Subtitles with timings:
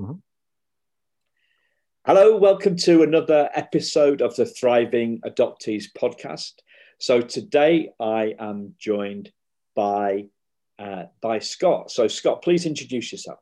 [0.00, 0.12] Mm-hmm.
[2.06, 6.52] Hello, welcome to another episode of the Thriving Adoptees podcast.
[6.98, 9.30] So today I am joined
[9.76, 10.26] by
[10.78, 11.90] uh, by Scott.
[11.90, 13.40] So Scott, please introduce yourself.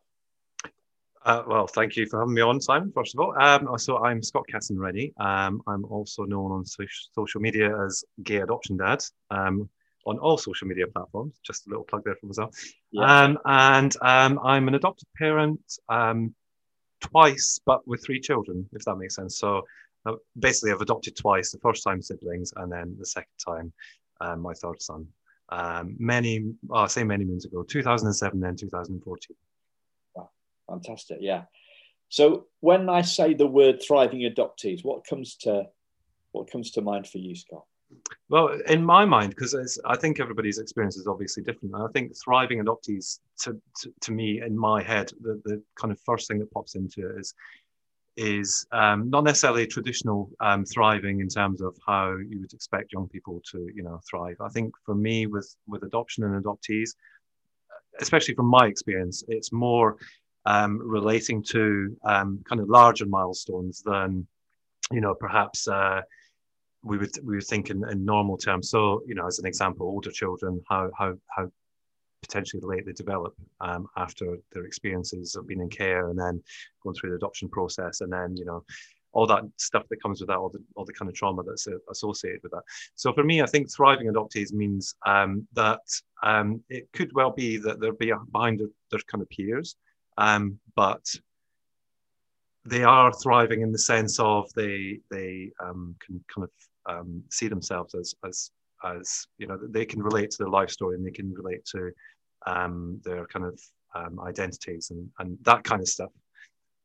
[1.25, 2.91] Uh, well, thank you for having me on, Simon.
[2.93, 5.13] First of all, um, so I'm Scott Casson-Rennie.
[5.21, 6.85] Um, I'm also known on so-
[7.15, 9.69] social media as Gay Adoption Dad um,
[10.07, 11.39] on all social media platforms.
[11.45, 12.57] Just a little plug there for myself.
[12.91, 13.23] Yeah.
[13.23, 16.35] Um, and um, I'm an adopted parent, um,
[17.01, 19.39] twice, but with three children, if that makes sense.
[19.39, 19.63] So
[20.07, 21.53] uh, basically, I've adopted twice.
[21.53, 23.73] The first time siblings, and then the second time
[24.21, 25.07] um, my third son.
[25.51, 29.37] Um, many, oh, I say many moons ago, 2007, then 2014.
[30.15, 30.31] Wow,
[30.69, 31.19] fantastic!
[31.21, 31.45] Yeah.
[32.11, 35.65] So when I say the word thriving adoptees, what comes to
[36.33, 37.65] what comes to mind for you, Scott?
[38.29, 41.75] Well, in my mind, because I think everybody's experience is obviously different.
[41.75, 45.99] I think thriving adoptees, to, to, to, me, in my head, the, the kind of
[46.01, 47.35] first thing that pops into it is
[48.19, 53.09] is um, not necessarily traditional um, thriving in terms of how you would expect young
[53.09, 54.37] people to, you know, thrive.
[54.41, 56.91] I think for me, with with adoption and adoptees,
[58.01, 59.97] especially from my experience, it's more
[60.47, 64.27] um, relating to um, kind of larger milestones than,
[64.91, 65.67] you know, perhaps.
[65.67, 66.03] Uh,
[66.83, 68.71] we would we would think in, in normal terms.
[68.71, 71.51] So, you know, as an example, older children, how how how
[72.23, 76.43] potentially late they develop um, after their experiences of being in care and then
[76.83, 78.65] going through the adoption process and then you know
[79.13, 81.67] all that stuff that comes with that all the, all the kind of trauma that's
[81.91, 82.63] associated with that
[82.95, 85.81] so for me i think thriving adoptees means um, that
[86.23, 89.77] um, it could well be that they're behind their, their kind of peers
[90.19, 91.05] um, but
[92.69, 97.49] they are thriving in the sense of they they um, can kind of um, see
[97.49, 98.51] themselves as as
[98.85, 101.91] as you know they can relate to their life story and they can relate to
[102.47, 103.61] um, their kind of
[103.95, 106.11] um, identities and and that kind of stuff.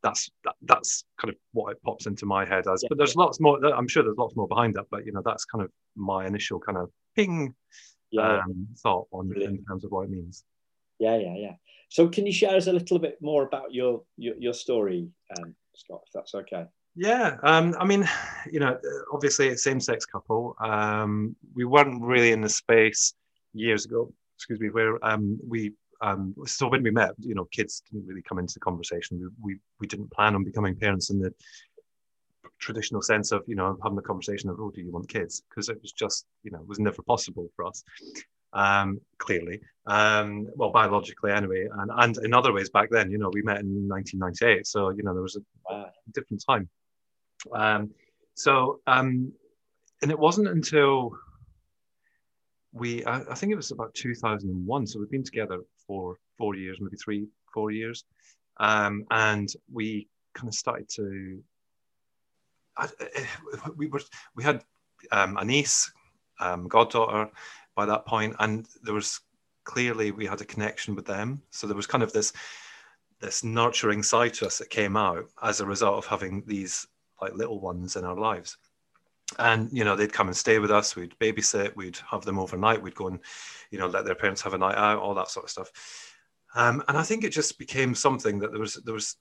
[0.02, 2.82] That's that, that's kind of what it pops into my head as.
[2.84, 2.88] Yeah.
[2.90, 3.64] But there's lots more.
[3.66, 4.86] I'm sure there's lots more behind that.
[4.92, 7.54] But you know that's kind of my initial kind of ping
[8.12, 8.40] yeah.
[8.40, 9.60] um, thought on Brilliant.
[9.60, 10.44] in terms of what it means.
[11.00, 11.54] Yeah, yeah, yeah.
[11.90, 15.08] So can you share us a little bit more about your your, your story,
[15.38, 16.66] um, Scott, if that's okay?
[16.96, 18.08] Yeah, um, I mean,
[18.52, 18.78] you know,
[19.12, 20.56] obviously, a same-sex couple.
[20.60, 23.14] Um, we weren't really in the space
[23.54, 24.14] years ago.
[24.36, 25.74] Excuse me, where um, we.
[26.02, 29.20] Um, so when we met, you know, kids didn't really come into the conversation.
[29.20, 31.34] We, we we didn't plan on becoming parents in the
[32.60, 35.68] traditional sense of you know having a conversation of oh do you want kids because
[35.68, 37.84] it was just you know it was never possible for us
[38.54, 43.32] um, clearly, um, well, biologically anyway, and, and in other ways back then, you know,
[43.34, 45.38] we met in 1998, so you know there was
[45.70, 46.70] a different time.
[47.52, 47.92] Um,
[48.36, 49.32] so, um,
[50.02, 51.18] and it wasn't until
[52.72, 54.88] we, I, I, think it was about 2001.
[54.88, 58.04] So we've been together for four years, maybe three, four years.
[58.58, 61.44] Um, and we kind of started to,
[62.76, 62.90] I,
[63.78, 64.02] we were,
[64.36, 64.64] we had
[65.12, 65.92] um, a niece,
[66.40, 67.30] um, goddaughter
[67.76, 69.20] by that point, and there was
[69.64, 71.42] clearly we had a connection with them.
[71.52, 72.34] So there was kind of this,
[73.20, 76.86] this nurturing side to us that came out as a result of having these
[77.22, 78.58] like little ones in our lives.
[79.40, 80.96] And you know, they'd come and stay with us.
[80.96, 81.76] We'd babysit.
[81.76, 82.82] We'd have them overnight.
[82.82, 83.20] We'd go and,
[83.72, 85.00] you know, let their parents have a night out.
[85.00, 85.72] All that sort of stuff.
[86.56, 89.16] Um, and I think it just became something that there was there was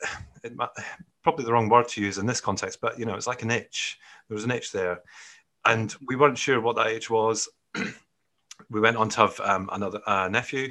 [0.44, 0.52] it,
[1.22, 3.50] probably the wrong word to use in this context, but you know, it's like an
[3.50, 3.98] itch.
[4.28, 5.02] There was an itch there,
[5.64, 7.48] and we weren't sure what that itch was.
[8.70, 10.70] we went on to have um, another uh, nephew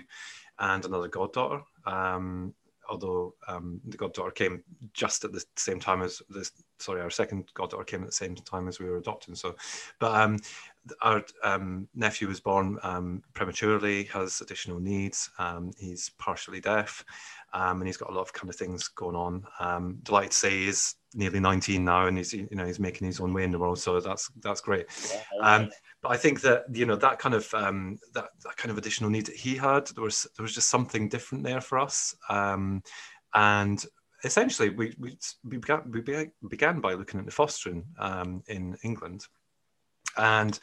[0.59, 1.61] and another goddaughter.
[1.85, 2.53] Um,
[2.89, 4.63] although um, the goddaughter came
[4.93, 8.35] just at the same time as this sorry our second goddaughter came at the same
[8.35, 9.35] time as we were adopting.
[9.35, 9.55] So
[9.99, 10.37] but um,
[11.01, 15.29] our um, nephew was born um, prematurely has additional needs.
[15.77, 17.03] He's partially deaf
[17.53, 19.99] and he's got a lot of kind of things going on.
[20.03, 23.33] Delighted to say he's nearly 19 now and he's you know he's making his own
[23.33, 24.85] way in the world so that's that's great
[25.41, 25.67] yeah,
[26.01, 29.09] but I think that you know that kind of um, that that kind of additional
[29.09, 32.83] need that he had, there was there was just something different there for us, um,
[33.33, 33.83] and
[34.23, 39.25] essentially we we, we began we began by looking at the fostering um, in England,
[40.17, 40.59] and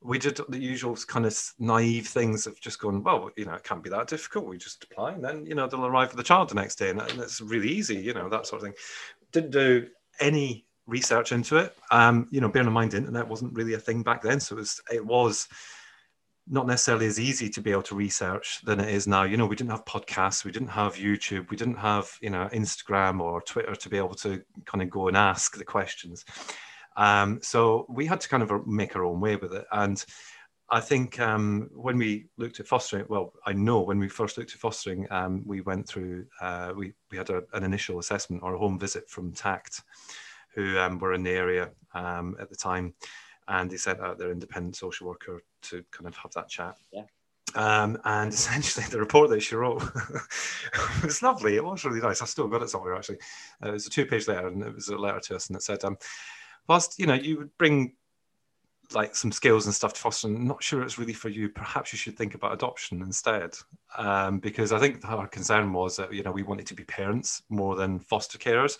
[0.00, 3.64] we did the usual kind of naive things of just going, well, you know, it
[3.64, 4.46] can't be that difficult.
[4.46, 6.90] We just apply, and then you know they'll arrive with the child the next day,
[6.90, 8.74] and, and it's really easy, you know, that sort of thing.
[9.32, 9.88] Didn't do
[10.20, 11.76] any research into it.
[11.90, 14.60] Um, you know, bearing in mind, internet wasn't really a thing back then, so it
[14.60, 15.48] was it was
[16.50, 19.22] not necessarily as easy to be able to research than it is now.
[19.24, 22.48] You know, we didn't have podcasts, we didn't have YouTube, we didn't have you know
[22.52, 26.24] Instagram or Twitter to be able to kind of go and ask the questions.
[26.96, 30.04] Um, so we had to kind of make our own way with it, and
[30.70, 34.52] I think um, when we looked at fostering, well, I know when we first looked
[34.52, 38.54] at fostering, um, we went through, uh, we, we had a, an initial assessment or
[38.54, 39.82] a home visit from TACT,
[40.54, 42.94] who um, were in the area um, at the time.
[43.46, 46.76] And they sent out their independent social worker to kind of have that chat.
[46.92, 47.04] Yeah.
[47.54, 49.82] Um, and essentially, the report that she wrote
[51.02, 51.56] was lovely.
[51.56, 52.20] It was really nice.
[52.20, 53.20] I still got it somewhere actually.
[53.64, 55.62] Uh, it was a two-page letter, and it was a letter to us, and it
[55.62, 55.96] said, um,
[56.68, 57.94] "Whilst you know you would bring
[58.94, 60.28] like some skills and stuff to foster.
[60.28, 61.48] I'm not sure it's really for you.
[61.48, 63.54] Perhaps you should think about adoption instead,
[63.96, 67.42] um, because I think our concern was that you know we wanted to be parents
[67.48, 68.78] more than foster carers.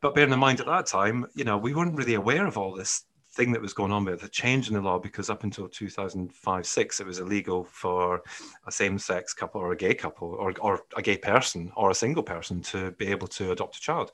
[0.00, 2.74] But bearing in mind at that time, you know, we weren't really aware of all
[2.74, 3.04] this
[3.34, 6.66] thing that was going on with the change in the law because up until 2005
[6.66, 8.22] 6 it was illegal for
[8.66, 12.22] a same-sex couple or a gay couple or, or a gay person or a single
[12.22, 14.12] person to be able to adopt a child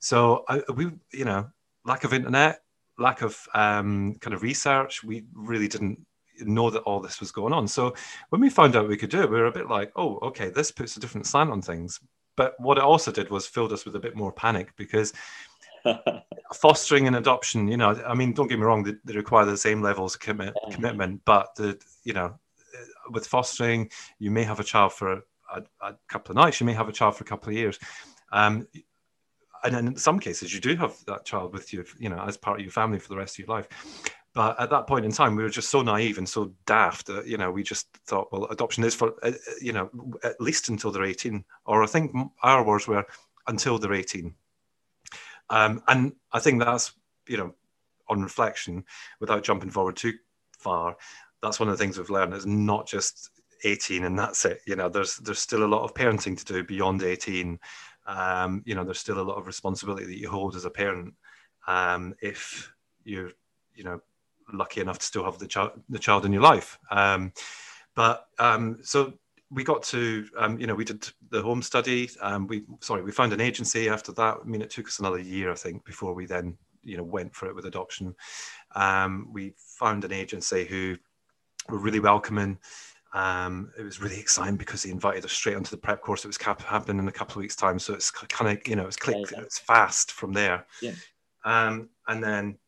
[0.00, 1.48] so I, we you know
[1.86, 2.61] lack of internet
[2.98, 6.04] lack of um, kind of research, we really didn't
[6.40, 7.68] know that all this was going on.
[7.68, 7.94] So
[8.30, 10.50] when we found out we could do it, we were a bit like, oh, okay,
[10.50, 12.00] this puts a different slant on things.
[12.36, 15.12] But what it also did was filled us with a bit more panic because
[16.54, 19.56] fostering and adoption, you know, I mean, don't get me wrong, they, they require the
[19.56, 22.38] same levels of commit, commitment, but the, you know,
[23.10, 25.22] with fostering, you may have a child for a,
[25.54, 27.78] a, a couple of nights, you may have a child for a couple of years.
[28.32, 28.66] Um,
[29.64, 32.58] and in some cases you do have that child with you you know as part
[32.58, 33.68] of your family for the rest of your life.
[34.34, 37.26] But at that point in time we were just so naive and so daft that
[37.26, 39.90] you know we just thought well adoption is for uh, uh, you know
[40.24, 42.12] at least until they're 18 or i think
[42.42, 43.04] our words were
[43.46, 44.34] until they're 18
[45.50, 46.92] um, and i think that's
[47.28, 47.54] you know
[48.08, 48.84] on reflection
[49.20, 50.14] without jumping forward too
[50.58, 50.96] far
[51.42, 53.30] that's one of the things we've learned is not just
[53.64, 54.60] 18 and that's it.
[54.66, 57.58] You know there's there's still a lot of parenting to do beyond 18
[58.06, 61.14] um, you know, there's still a lot of responsibility that you hold as a parent
[61.66, 62.72] um, if
[63.04, 63.30] you're,
[63.74, 64.00] you know,
[64.52, 66.78] lucky enough to still have the child, the child in your life.
[66.90, 67.32] Um,
[67.94, 69.14] but um, so
[69.50, 72.10] we got to, um, you know, we did the home study.
[72.20, 74.38] Um, we, sorry, we found an agency after that.
[74.42, 77.34] I mean, it took us another year, I think, before we then, you know, went
[77.34, 78.14] for it with adoption.
[79.30, 80.96] we found an agency who
[81.68, 82.58] were really welcoming.
[83.12, 86.24] Um, it was really exciting because he invited us straight onto the prep course.
[86.24, 88.76] It was cap- happening in a couple of weeks' time, so it's kind of you
[88.76, 90.66] know it's click, it's fast from there.
[90.80, 90.94] Yeah.
[91.44, 92.58] Um, and then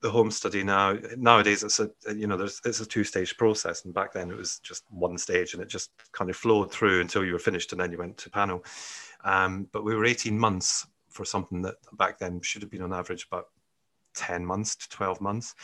[0.00, 3.84] the home study now nowadays it's a you know there's it's a two stage process,
[3.84, 7.00] and back then it was just one stage, and it just kind of flowed through
[7.00, 8.64] until you were finished, and then you went to panel.
[9.24, 12.92] Um, but we were 18 months for something that back then should have been on
[12.92, 13.46] average about
[14.14, 15.54] 10 months to 12 months.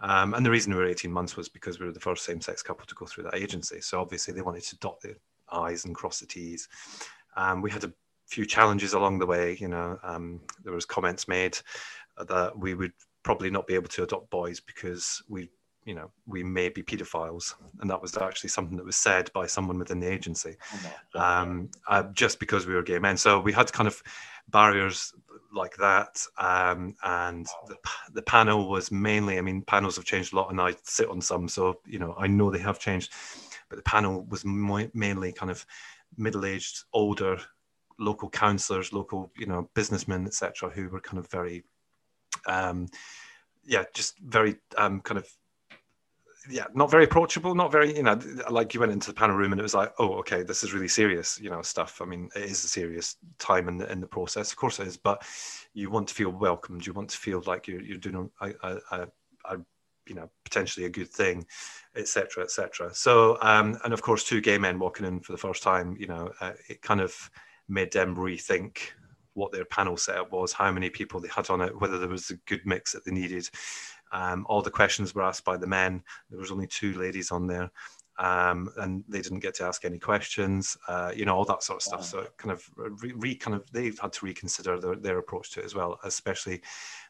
[0.00, 2.40] Um, and the reason we were 18 months was because we were the first same
[2.40, 3.80] sex couple to go through that agency.
[3.80, 5.16] So obviously they wanted to dot the
[5.50, 6.68] I's and cross the T's.
[7.36, 7.92] Um, we had a
[8.26, 9.56] few challenges along the way.
[9.60, 11.58] You know, um, there was comments made
[12.28, 12.92] that we would
[13.22, 15.50] probably not be able to adopt boys because we,
[15.84, 19.46] you know, we may be paedophiles, and that was actually something that was said by
[19.46, 20.56] someone within the agency,
[21.14, 23.16] oh um, uh, just because we were gay men.
[23.16, 24.02] So we had kind of
[24.48, 25.12] barriers
[25.54, 26.20] like that.
[26.38, 27.76] Um, and the,
[28.12, 31.20] the panel was mainly, I mean, panels have changed a lot and I sit on
[31.20, 33.12] some, so, you know, I know they have changed,
[33.68, 35.64] but the panel was mainly kind of
[36.16, 37.38] middle-aged, older
[37.98, 41.64] local councillors, local, you know, businessmen, etc., who were kind of very,
[42.46, 42.88] um,
[43.64, 45.28] yeah, just very um, kind of
[46.48, 48.18] yeah, not very approachable, not very, you know,
[48.50, 50.72] like you went into the panel room and it was like, oh, okay, this is
[50.72, 52.00] really serious, you know, stuff.
[52.02, 54.86] I mean, it is a serious time in the, in the process, of course it
[54.86, 55.22] is, but
[55.72, 56.86] you want to feel welcomed.
[56.86, 59.08] You want to feel like you're, you're doing a, a, a,
[59.46, 59.58] a
[60.06, 61.46] you know, potentially a good thing,
[61.96, 62.90] etc., etc.
[62.94, 66.06] So, um, and of course, two gay men walking in for the first time, you
[66.06, 67.30] know, uh, it kind of
[67.68, 68.78] made them rethink
[69.34, 72.30] what their panel setup was, how many people they had on it, whether there was
[72.30, 73.48] a good mix that they needed.
[74.12, 76.02] Um, all the questions were asked by the men.
[76.30, 77.70] There was only two ladies on there,
[78.18, 80.76] um, and they didn't get to ask any questions.
[80.86, 82.04] Uh, you know, all that sort of stuff.
[82.04, 85.60] So kind of re, re, kind of they've had to reconsider their, their approach to
[85.60, 86.62] it as well, especially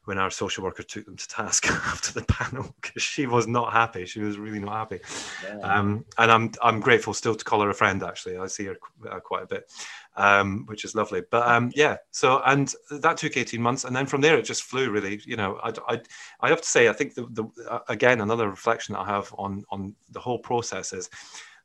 [0.05, 3.73] when our social worker took them to task after the panel because she was not
[3.73, 4.07] happy.
[4.07, 5.01] She was really not happy.
[5.45, 5.59] Yeah.
[5.59, 8.03] Um, and I'm I'm grateful still to call her a friend.
[8.03, 8.77] Actually, I see her
[9.11, 9.71] uh, quite a bit
[10.17, 11.23] um, which is lovely.
[11.31, 14.63] But um, yeah, so and that took eighteen months, and then from there it just
[14.63, 14.91] flew.
[14.91, 16.01] Really, you know, I, I,
[16.41, 19.65] I have to say, I think the, the uh, again another reflection I have on
[19.71, 21.11] on the whole process is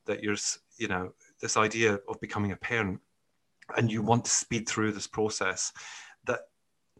[0.06, 0.38] that you're,
[0.78, 3.00] you know, this idea of becoming a parent,
[3.78, 5.72] and you want to speed through this process.
[6.26, 6.42] That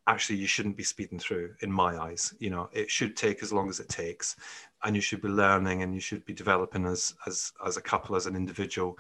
[0.08, 3.54] actually you shouldn't be speeding through in my eyes you know it should take as
[3.54, 4.36] long as it takes
[4.84, 8.16] and you should be learning and you should be developing as as as a couple
[8.16, 8.98] as an individual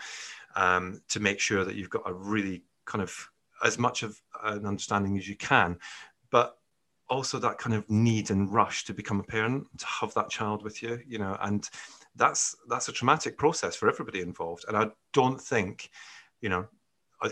[0.55, 3.29] um, to make sure that you've got a really kind of
[3.63, 5.77] as much of an understanding as you can,
[6.31, 6.57] but
[7.09, 10.63] also that kind of need and rush to become a parent, to have that child
[10.63, 11.69] with you, you know, and
[12.15, 14.65] that's that's a traumatic process for everybody involved.
[14.67, 15.89] And I don't think,
[16.41, 16.67] you know,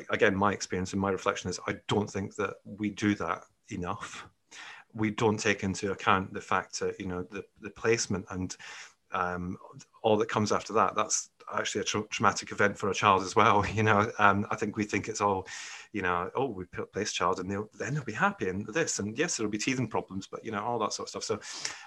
[0.10, 4.28] again, my experience and my reflection is I don't think that we do that enough.
[4.94, 8.56] We don't take into account the fact that you know the the placement and
[9.12, 9.58] um,
[10.02, 10.96] all that comes after that.
[10.96, 13.66] That's actually a tra- traumatic event for a child as well.
[13.78, 15.48] You know, um, I think we think it's all,
[15.92, 19.18] you know, oh, we place child and they'll then they'll be happy and this and
[19.18, 21.24] yes, there'll be teething problems, but you know, all that sort of stuff.
[21.24, 21.40] So,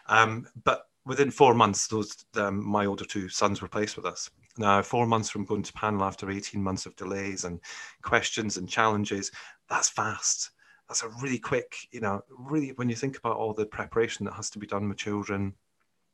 [0.07, 4.31] um, but within four months, those um, my older two sons were placed with us.
[4.59, 7.61] Now, four months from going to panel after 18 months of delays and
[8.03, 9.31] questions and challenges,
[9.69, 10.51] that's fast.
[10.89, 14.35] That's a really quick, you know, really when you think about all the preparation that
[14.35, 15.55] has to be done with children,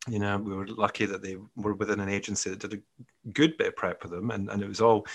[0.09, 3.57] you know, we were lucky that they were within an agency that did a good
[3.57, 5.07] bit of prep for them, and, and it was all,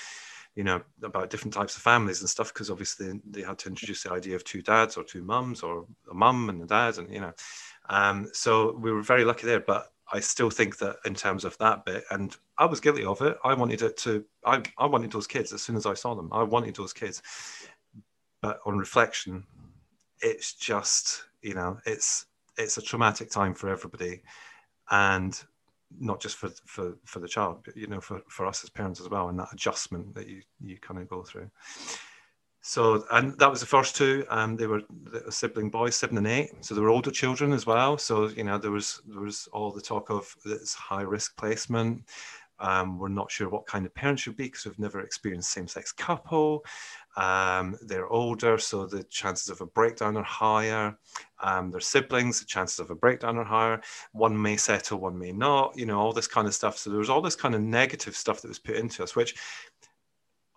[0.56, 4.04] you know, about different types of families and stuff, because obviously they had to introduce
[4.04, 7.10] the idea of two dads or two mums or a mum and a dad, and
[7.10, 7.34] you know,
[7.90, 9.62] um, so we were very lucky there.
[9.62, 13.22] But I still think that in terms of that bit, and I was guilty of
[13.22, 13.38] it.
[13.46, 16.30] I wanted it to, I, I wanted those kids as soon as I saw them.
[16.34, 17.22] I wanted those kids,
[18.42, 19.46] but on reflection,
[20.20, 22.26] it's just, you know, it's
[22.58, 24.22] it's a traumatic time for everybody
[24.90, 25.44] and
[26.00, 29.02] not just for for for the child but you know for for us as parents
[29.02, 31.50] as well and that adjustment that you you kind of go through.
[32.64, 36.28] So and that was the first two um they were the sibling boys seven and
[36.28, 36.52] eight.
[36.62, 37.98] So they were older children as well.
[37.98, 42.04] So you know there was there was all the talk of this high risk placement.
[42.60, 45.92] Um, we're not sure what kind of parents should be because we've never experienced same-sex
[45.92, 46.64] couple
[47.18, 50.98] um, they're older, so the chances of a breakdown are higher.
[51.42, 53.82] Um, they're siblings, the chances of a breakdown are higher.
[54.14, 56.78] One may settle, one may not, you know, all this kind of stuff.
[56.78, 59.36] So there was all this kind of negative stuff that was put into us, which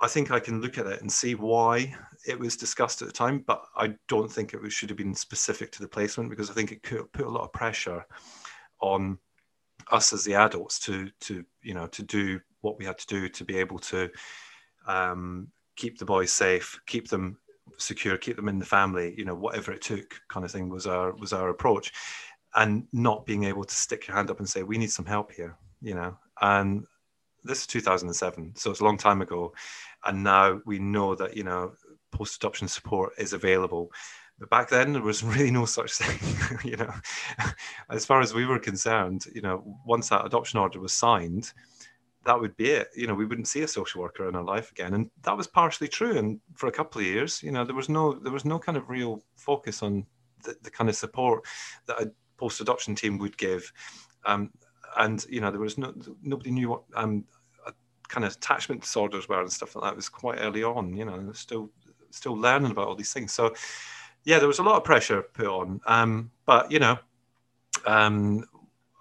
[0.00, 1.94] I think I can look at it and see why
[2.26, 5.73] it was discussed at the time, but I don't think it should have been specific
[5.73, 8.04] to the placement because I think it could put a lot of pressure
[8.80, 9.18] on
[9.90, 13.28] us as the adults to to you know to do what we had to do
[13.28, 14.11] to be able to
[14.87, 17.38] um, keep the boys safe, keep them
[17.76, 20.87] secure, keep them in the family, you know, whatever it took, kind of thing was
[20.87, 21.93] our was our approach,
[22.54, 25.33] and not being able to stick your hand up and say we need some help
[25.33, 26.85] here, you know, and
[27.45, 29.52] this is 2007, so it's a long time ago,
[30.04, 31.73] and now we know that you know
[32.11, 33.90] post adoption support is available.
[34.38, 36.59] But back then, there was really no such thing.
[36.71, 36.93] you know,
[37.90, 41.52] as far as we were concerned, you know, once that adoption order was signed,
[42.25, 42.88] that would be it.
[42.97, 45.47] You know, we wouldn't see a social worker in our life again, and that was
[45.47, 46.16] partially true.
[46.16, 48.78] And for a couple of years, you know, there was no there was no kind
[48.78, 50.07] of real focus on
[50.43, 51.45] the, the kind of support
[51.87, 53.71] that a post adoption team would give,
[54.26, 54.50] um,
[54.99, 57.25] and you know, there was no nobody knew what um,
[58.09, 59.93] kind of attachment disorders were and stuff like that.
[59.93, 61.71] It was quite early on, you know, still
[62.11, 63.33] still learning about all these things.
[63.33, 63.54] So,
[64.25, 66.99] yeah, there was a lot of pressure put on, um, but you know.
[67.87, 68.45] Um,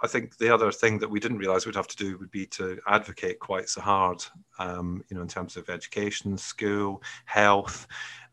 [0.03, 2.45] I think the other thing that we didn't realize we'd have to do would be
[2.47, 4.23] to advocate quite so hard,
[4.59, 7.87] um, you know, in terms of education, school, health,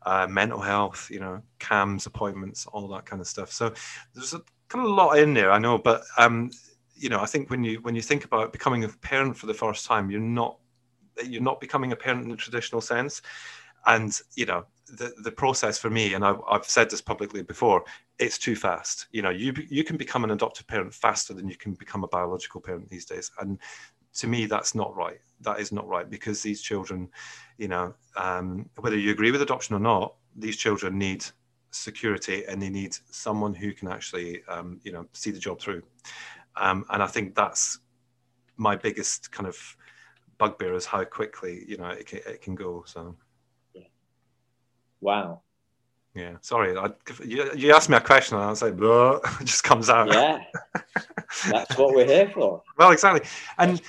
[0.05, 3.53] uh, mental health, you know, CAMHS appointments, all that kind of stuff.
[3.53, 3.73] So
[4.13, 6.51] there's a kind of lot in there, I know, but um,
[6.93, 9.53] you know, I think when you when you think about becoming a parent for the
[9.53, 10.57] first time, you're not
[11.25, 13.21] you're not becoming a parent in the traditional sense,
[13.85, 14.65] and you know,
[14.97, 17.83] the, the process for me, and I've, I've said this publicly before,
[18.19, 19.07] it's too fast.
[19.11, 22.07] You know, you you can become an adoptive parent faster than you can become a
[22.07, 23.59] biological parent these days, and
[24.13, 25.19] to me, that's not right.
[25.41, 27.09] That is not right because these children,
[27.57, 31.23] you know, um, whether you agree with adoption or not, these children need
[31.71, 35.81] security and they need someone who can actually, um, you know, see the job through.
[36.57, 37.79] Um, and I think that's
[38.57, 39.57] my biggest kind of
[40.37, 42.83] bugbear is how quickly you know it can, it can go.
[42.85, 43.15] So.
[45.01, 45.41] Wow.
[46.13, 46.77] Yeah, sorry.
[46.77, 46.91] I,
[47.25, 48.73] you, you asked me a question and I was like,
[49.41, 50.09] it just comes out.
[50.09, 50.39] Yeah,
[51.49, 52.61] that's what we're here for.
[52.77, 53.27] well, exactly.
[53.57, 53.81] And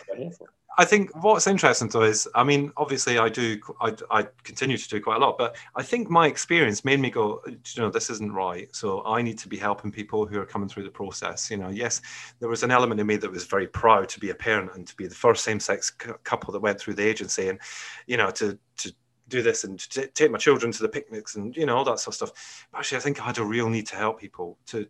[0.78, 4.88] I think what's interesting though is, I mean, obviously I do, I, I continue to
[4.88, 8.09] do quite a lot, but I think my experience made me go, you know, this
[8.09, 8.75] isn't right.
[8.75, 11.50] So I need to be helping people who are coming through the process.
[11.50, 12.00] You know, yes,
[12.38, 14.87] there was an element in me that was very proud to be a parent and
[14.87, 17.59] to be the first same-sex couple that went through the agency, and
[18.07, 18.95] you know, to to
[19.32, 21.98] do this and t- take my children to the picnics and you know all that
[21.98, 22.66] sort of stuff.
[22.70, 24.86] But actually, I think I had a real need to help people to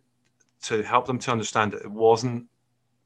[0.63, 2.45] to help them to understand that it wasn't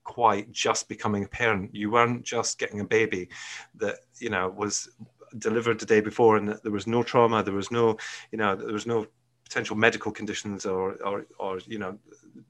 [0.03, 1.73] quite just becoming a parent.
[1.73, 3.29] You weren't just getting a baby
[3.75, 4.89] that you know was
[5.37, 7.97] delivered the day before, and there was no trauma, there was no
[8.31, 9.05] you know there was no
[9.43, 11.97] potential medical conditions or or, or you know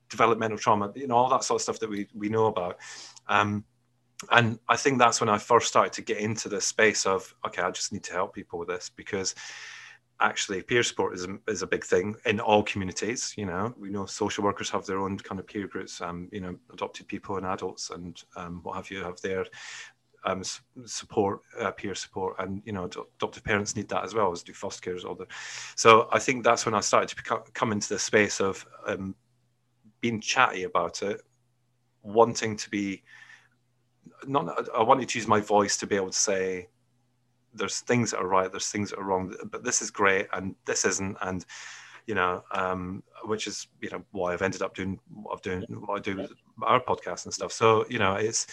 [0.09, 2.77] developmental trauma, you know all that sort of stuff that we we know about.
[3.27, 3.65] Um,
[4.31, 7.61] and I think that's when I first started to get into the space of okay,
[7.61, 9.35] I just need to help people with this because
[10.19, 13.73] actually peer support is a, is a big thing in all communities you know.
[13.79, 17.07] We know social workers have their own kind of peer groups um, you know adopted
[17.07, 19.45] people and adults and um, what have you have their
[20.25, 20.41] um,
[20.85, 24.53] support uh, peer support and you know adoptive parents need that as well as do
[24.53, 25.27] foster carers all the
[25.75, 29.15] so i think that's when i started to become, come into the space of um,
[30.01, 31.21] being chatty about it
[32.01, 33.03] wanting to be
[34.25, 36.67] not i wanted to use my voice to be able to say
[37.57, 40.55] there's things that are right, there's things that are wrong, but this is great and
[40.65, 41.45] this isn't, and
[42.05, 45.63] you know, um, which is you know why I've ended up doing what I've doing
[45.85, 46.31] what I do with
[46.61, 47.51] our podcast and stuff.
[47.51, 48.47] So you know, it's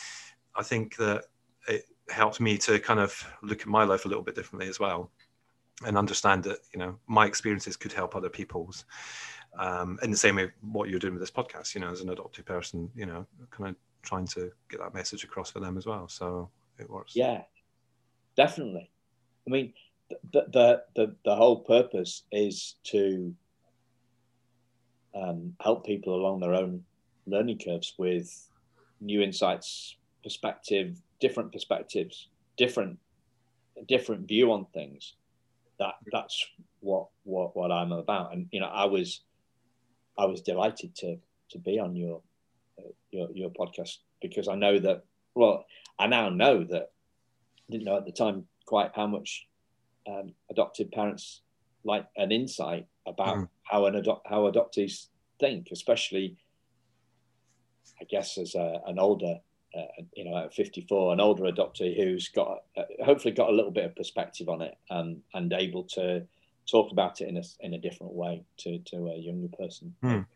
[0.56, 1.24] I think that
[1.68, 4.80] it helped me to kind of look at my life a little bit differently as
[4.80, 5.10] well,
[5.86, 8.84] and understand that you know my experiences could help other people's.
[9.56, 12.10] Um, in the same way, what you're doing with this podcast, you know, as an
[12.10, 15.86] adopted person, you know, kind of trying to get that message across for them as
[15.86, 16.08] well.
[16.08, 17.16] So it works.
[17.16, 17.42] Yeah,
[18.36, 18.90] definitely.
[19.46, 19.72] I mean,
[20.32, 23.34] the the the, the whole purpose is to
[25.14, 26.82] um, help people along their own
[27.26, 28.48] learning curves with
[29.00, 32.98] new insights, perspective, different perspectives, different
[33.88, 35.14] different view on things.
[35.78, 36.46] That that's
[36.80, 38.32] what what what I'm about.
[38.32, 39.20] And you know, I was
[40.18, 41.18] I was delighted to
[41.50, 42.20] to be on your
[43.10, 45.04] your your podcast because I know that
[45.34, 45.64] well,
[45.98, 46.90] I now know that
[47.70, 49.46] didn't know at the time quite how much
[50.06, 51.42] um, adopted parents
[51.84, 53.48] like an insight about mm.
[53.62, 55.06] how an adopt how adoptees
[55.38, 56.36] think, especially
[58.00, 59.38] I guess as a, an older,
[59.76, 63.70] uh, you know, at 54, an older adoptee who's got uh, hopefully got a little
[63.70, 66.26] bit of perspective on it and and able to
[66.70, 69.94] talk about it in a in a different way to to a younger person.
[70.02, 70.26] Mm.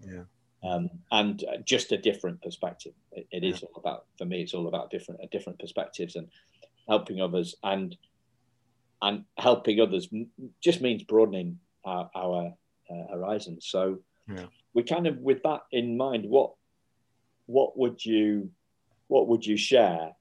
[0.00, 0.22] Yeah.
[0.64, 2.94] Um, and uh, just a different perspective.
[3.12, 4.40] it, it is all about for me.
[4.40, 6.28] It's all about different uh, different perspectives and
[6.88, 7.96] helping others and
[9.02, 10.08] and helping others
[10.62, 12.54] just means broadening our, our
[12.90, 13.66] uh, horizons.
[13.68, 14.46] So yeah.
[14.72, 16.52] we kind of, with that in mind, what
[17.46, 18.50] what would you
[19.08, 20.12] what would you share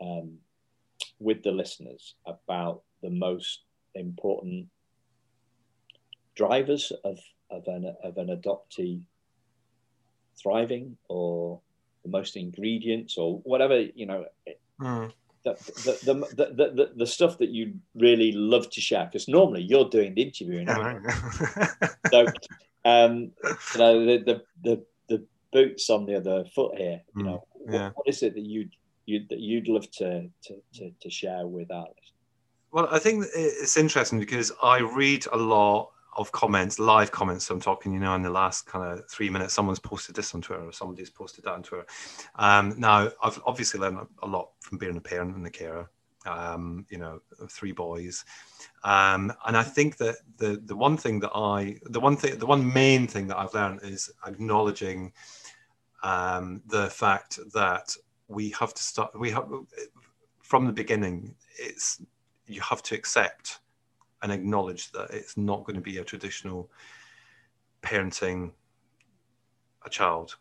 [0.00, 0.38] um,
[1.18, 3.64] with the listeners about the most
[3.94, 4.68] important
[6.34, 7.18] drivers of
[7.50, 9.04] of an of an adoptee
[10.40, 11.60] thriving, or
[12.04, 14.26] the most ingredients, or whatever you know?
[14.80, 15.12] Mm
[15.44, 15.52] the,
[16.04, 20.14] the, the, the, the, stuff that you really love to share because normally you're doing
[20.14, 20.66] the interviewing
[22.10, 22.26] so
[22.84, 27.26] um you know the, the the the boots on the other foot here you mm,
[27.26, 27.84] know yeah.
[27.84, 28.74] what, what is it that you'd
[29.06, 31.88] you that you'd love to to to, to share with us
[32.72, 37.46] well i think it's interesting because i read a lot of comments, live comments.
[37.46, 40.34] So I'm talking, you know, in the last kind of three minutes, someone's posted this
[40.34, 41.86] on Twitter or somebody's posted that on Twitter.
[42.36, 45.90] Um, now, I've obviously learned a lot from being a parent and a carer,
[46.26, 48.24] um, you know, three boys.
[48.82, 52.46] Um, and I think that the, the one thing that I, the one thing, the
[52.46, 55.12] one main thing that I've learned is acknowledging
[56.02, 57.96] um, the fact that
[58.28, 59.48] we have to start, we have,
[60.42, 62.02] from the beginning, it's,
[62.46, 63.60] you have to accept
[64.24, 66.70] and acknowledge that it's not going to be a traditional
[67.82, 68.50] parenting
[69.84, 70.36] a child.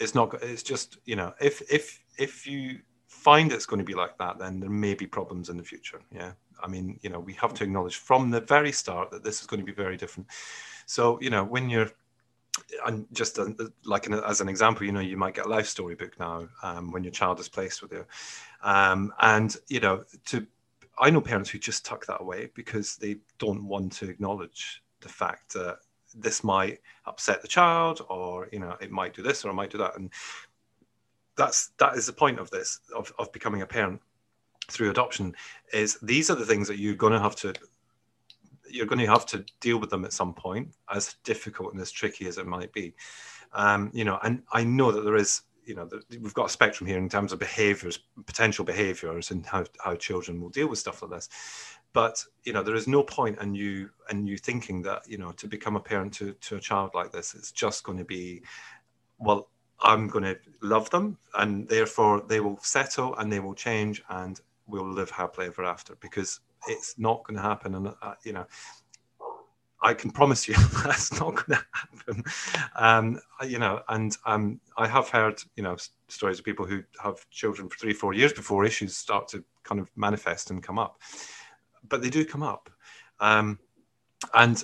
[0.00, 0.42] It's not.
[0.42, 4.38] It's just you know if if if you find it's going to be like that,
[4.38, 6.00] then there may be problems in the future.
[6.10, 6.32] Yeah,
[6.62, 9.46] I mean you know we have to acknowledge from the very start that this is
[9.46, 10.28] going to be very different.
[10.86, 11.90] So you know when you're
[12.86, 13.38] and just
[13.84, 16.48] like an, as an example, you know, you might get a life story book now
[16.62, 18.06] um, when your child is placed with you,
[18.62, 20.46] um, and you know, to
[20.98, 25.08] I know parents who just tuck that away because they don't want to acknowledge the
[25.08, 25.78] fact that
[26.14, 29.70] this might upset the child or you know it might do this or it might
[29.70, 29.96] do that.
[29.96, 30.10] And
[31.36, 34.00] that's that is the point of this of, of becoming a parent
[34.68, 35.34] through adoption
[35.72, 37.52] is these are the things that you're going to have to
[38.68, 41.92] you're going to have to deal with them at some point as difficult and as
[41.92, 42.94] tricky as it might be.
[43.52, 46.50] Um, you know and i know that there is you know, the, we've got a
[46.50, 50.78] spectrum here in terms of behaviors, potential behaviors, and how, how children will deal with
[50.78, 51.28] stuff like this.
[51.92, 55.32] But you know, there is no point in you and you thinking that you know
[55.32, 58.42] to become a parent to to a child like this, it's just going to be,
[59.18, 59.48] well,
[59.80, 64.40] I'm going to love them, and therefore they will settle and they will change, and
[64.66, 65.96] we'll live happily ever after.
[65.96, 68.46] Because it's not going to happen, and uh, you know,
[69.82, 72.24] I can promise you that's not going to happen.
[72.76, 75.76] Um, you know, and um, I have heard, you know,
[76.08, 79.80] stories of people who have children for three, four years before issues start to kind
[79.80, 81.00] of manifest and come up.
[81.88, 82.70] But they do come up.
[83.20, 83.58] Um,
[84.34, 84.62] and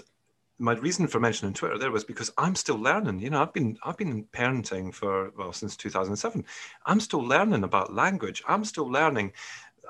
[0.58, 3.20] my reason for mentioning Twitter there was because I'm still learning.
[3.20, 6.44] You know, I've been I've been parenting for well since 2007.
[6.86, 8.42] I'm still learning about language.
[8.46, 9.32] I'm still learning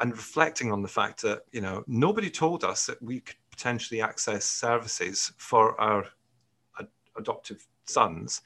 [0.01, 4.01] and reflecting on the fact that you know nobody told us that we could potentially
[4.01, 6.05] access services for our
[6.81, 8.43] ad- adoptive sons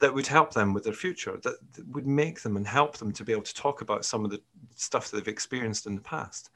[0.00, 3.12] that would help them with their future, that, that, would make them and help them
[3.12, 4.40] to be able to talk about some of the
[4.76, 6.50] stuff that they've experienced in the past,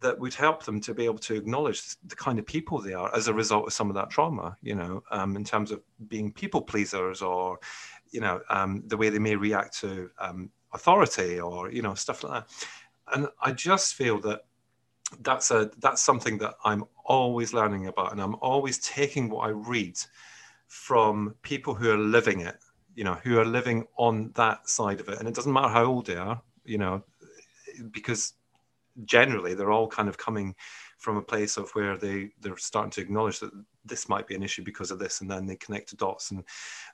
[0.00, 3.14] that would help them to be able to acknowledge the kind of people they are
[3.16, 6.32] as a result of some of that trauma, you know, um, in terms of being
[6.32, 7.58] people pleasers or,
[8.10, 12.22] you know, um, the way they may react to um, authority or, you know, stuff
[12.24, 12.68] like that.
[13.14, 14.42] And I just feel that
[15.20, 19.50] that's a that's something that I'm always learning about, and I'm always taking what I
[19.50, 19.98] read
[20.68, 22.56] from people who are living it,
[22.94, 25.84] you know, who are living on that side of it, and it doesn't matter how
[25.84, 27.02] old they are, you know,
[27.90, 28.34] because
[29.04, 30.54] generally they're all kind of coming
[30.98, 33.50] from a place of where they they're starting to acknowledge that
[33.84, 36.44] this might be an issue because of this and then they connect the dots and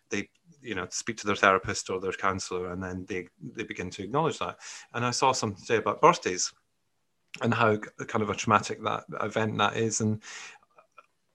[0.08, 0.28] they
[0.62, 4.02] you know speak to their therapist or their counselor and then they they begin to
[4.02, 4.56] acknowledge that.
[4.94, 6.52] And i saw something today about birthdays
[7.42, 10.00] and how kind of a traumatic that event that is.
[10.00, 10.22] And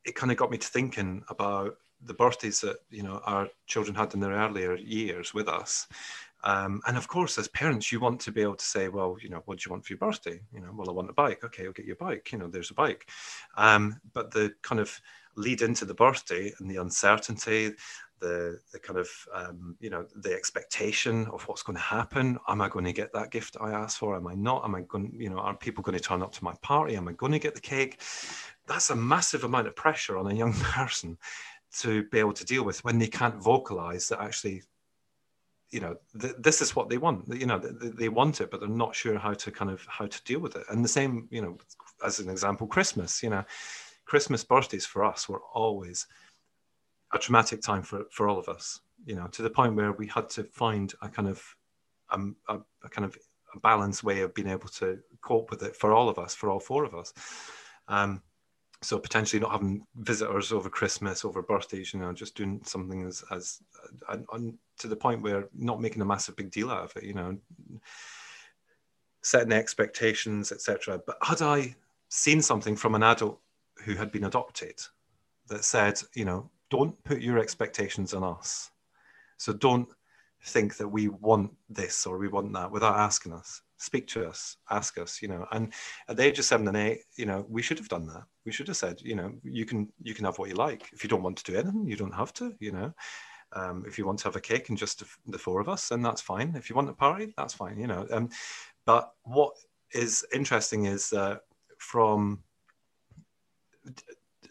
[0.05, 3.95] it kind of got me to thinking about the birthdays that you know our children
[3.95, 5.88] had in their earlier years with us.
[6.43, 9.29] Um, and of course as parents you want to be able to say well you
[9.29, 10.39] know what do you want for your birthday?
[10.53, 11.43] You know well i want a bike.
[11.43, 12.31] Okay i'll get you a bike.
[12.31, 13.10] You know there's a bike.
[13.58, 14.99] Um, but the kind of
[15.36, 17.73] lead into the birthday and the uncertainty
[18.19, 22.38] the, the kind of um, you know the expectation of what's going to happen.
[22.47, 24.15] Am i going to get that gift i asked for?
[24.15, 24.63] Am i not?
[24.63, 26.95] Am i going you know are people going to turn up to my party?
[26.95, 28.01] Am i going to get the cake?
[28.67, 31.17] That's a massive amount of pressure on a young person
[31.80, 34.63] to be able to deal with when they can't vocalize that actually
[35.71, 37.28] you know th- this is what they want.
[37.34, 40.06] You know th- they want it but they're not sure how to kind of how
[40.06, 40.65] to deal with it.
[40.69, 41.58] And the same you know
[42.04, 43.43] as an example christmas you know
[44.06, 46.08] christmas birthdays for us were always
[47.15, 50.08] a traumatic time for, for all of us, you know, to the point where we
[50.08, 51.43] had to find a kind of
[52.10, 53.17] um, a, a, kind of
[53.54, 56.49] a balanced way of being able to cope with it for all of us, for
[56.49, 57.13] all four of us.
[57.88, 58.21] Um,
[58.82, 63.23] so potentially not having visitors over Christmas, over birthdays, you know, just doing something as
[63.32, 63.60] as
[64.08, 64.17] uh,
[64.78, 67.38] to the point where not making a massive big deal out of it, you know,
[69.23, 71.01] setting expectations, etc.
[71.06, 71.75] But had I
[72.10, 73.39] seen something from an adult
[73.84, 74.80] who had been adopted
[75.47, 78.71] that said, you know, don't put your expectations on us.
[79.38, 79.88] So don't
[80.45, 83.62] think that we want this or we want that without asking us.
[83.78, 85.45] Speak to us, ask us, you know.
[85.51, 85.73] And
[86.08, 88.23] at the age of seven and eight, you know, we should have done that.
[88.45, 90.89] We should have said, you know, you can you can have what you like.
[90.93, 92.93] If you don't want to do anything, you don't have to, you know.
[93.54, 96.01] Um, if you want to have a cake and just the four of us, then
[96.01, 96.56] that's fine.
[96.56, 98.08] If you want a party, that's fine, you know.
[98.12, 98.30] Um,
[98.86, 99.54] but what
[99.93, 101.41] is interesting is that
[101.78, 102.43] from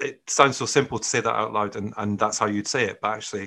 [0.00, 2.84] it sounds so simple to say that out loud and, and that's how you'd say
[2.84, 3.44] it but actually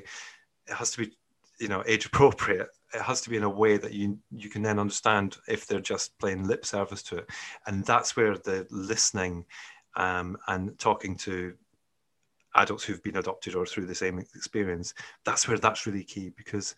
[0.67, 1.11] it has to be
[1.59, 2.69] you know age appropriate.
[2.93, 5.79] It has to be in a way that you you can then understand if they're
[5.79, 7.29] just playing lip service to it.
[7.65, 9.45] And that's where the listening
[9.95, 11.53] um, and talking to
[12.55, 14.93] adults who've been adopted or through the same experience
[15.25, 16.75] that's where that's really key because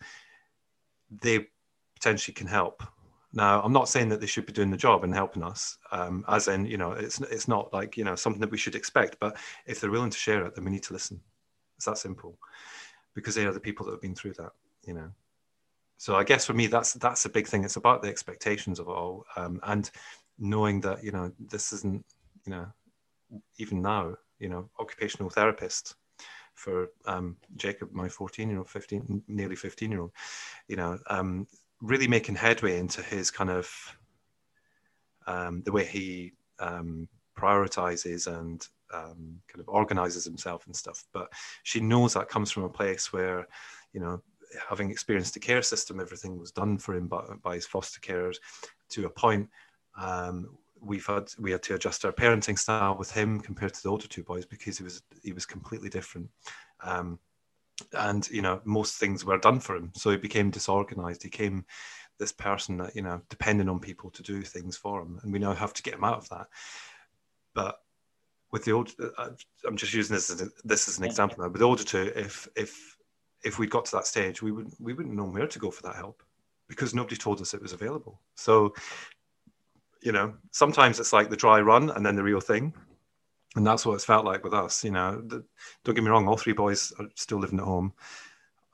[1.22, 1.46] they
[1.94, 2.82] potentially can help
[3.32, 6.24] now, I'm not saying that they should be doing the job and helping us, um,
[6.28, 9.18] as in, you know, it's it's not like you know something that we should expect.
[9.20, 11.20] But if they're willing to share it, then we need to listen.
[11.76, 12.38] It's that simple,
[13.14, 14.50] because they are the people that have been through that,
[14.84, 15.10] you know.
[15.96, 17.62] So I guess for me, that's that's a big thing.
[17.62, 19.88] It's about the expectations of it all, um, and
[20.38, 22.04] knowing that you know this isn't,
[22.44, 22.66] you know,
[23.58, 25.94] even now, you know, occupational therapist
[26.54, 30.12] for um, Jacob, my 14 year old, 15, nearly 15 year old,
[30.68, 31.46] you know, um,
[31.80, 33.96] really making headway into his kind of
[35.26, 41.04] um, the way he um, prioritizes and um, kind of organizes himself and stuff.
[41.12, 43.46] But she knows that comes from a place where,
[43.92, 44.22] you know,
[44.68, 48.36] having experienced the care system, everything was done for him by, by his foster carers
[48.90, 49.48] to a point.
[49.98, 53.88] Um, we've had we had to adjust our parenting style with him compared to the
[53.88, 56.28] older two boys because he was he was completely different.
[56.82, 57.18] Um,
[57.92, 59.92] and you know most things were done for him.
[59.94, 61.22] So he became disorganized.
[61.22, 61.64] He became
[62.18, 65.18] this person that you know depending on people to do things for him.
[65.22, 66.46] And we now have to get him out of that.
[67.54, 67.80] But
[68.52, 69.30] with the old uh,
[69.66, 71.48] i'm just using this as a, this as an example now.
[71.48, 72.96] With the older two if if
[73.44, 75.82] if we got to that stage we would we wouldn't know where to go for
[75.82, 76.22] that help
[76.68, 78.20] because nobody told us it was available.
[78.34, 78.74] So
[80.02, 82.72] you know sometimes it's like the dry run and then the real thing
[83.56, 84.84] and that's what it's felt like with us.
[84.84, 85.44] You know, the,
[85.84, 87.92] don't get me wrong, all three boys are still living at home.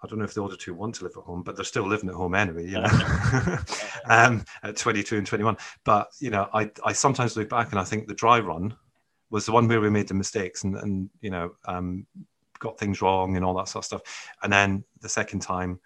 [0.02, 1.88] I don't know if the older two want to live at home, but they're still
[1.88, 3.58] living at home anyway, you know,
[4.08, 5.56] um, at 22 and 21.
[5.84, 8.76] But, you know, I, I sometimes look back and I think the dry run
[9.30, 12.06] was the one where we made the mistakes and, and you know, um,
[12.58, 14.32] got things wrong and all that sort of stuff.
[14.42, 15.80] And then the second time,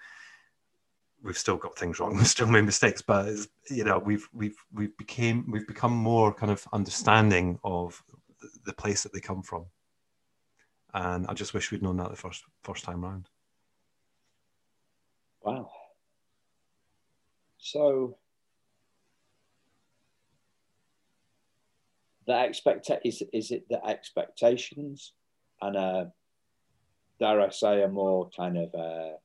[1.23, 2.17] we've still got things wrong.
[2.17, 3.29] We've still made mistakes, but
[3.69, 8.03] you know, we've we've we've became we've become more kind of understanding of
[8.65, 9.67] the place that they come from.
[10.93, 13.29] And I just wish we'd known that the first first time round.
[15.43, 15.71] Wow.
[17.59, 18.17] So
[22.27, 25.13] the expect is is it the expectations
[25.63, 26.05] and uh
[27.21, 29.17] dare I say a more kind of uh,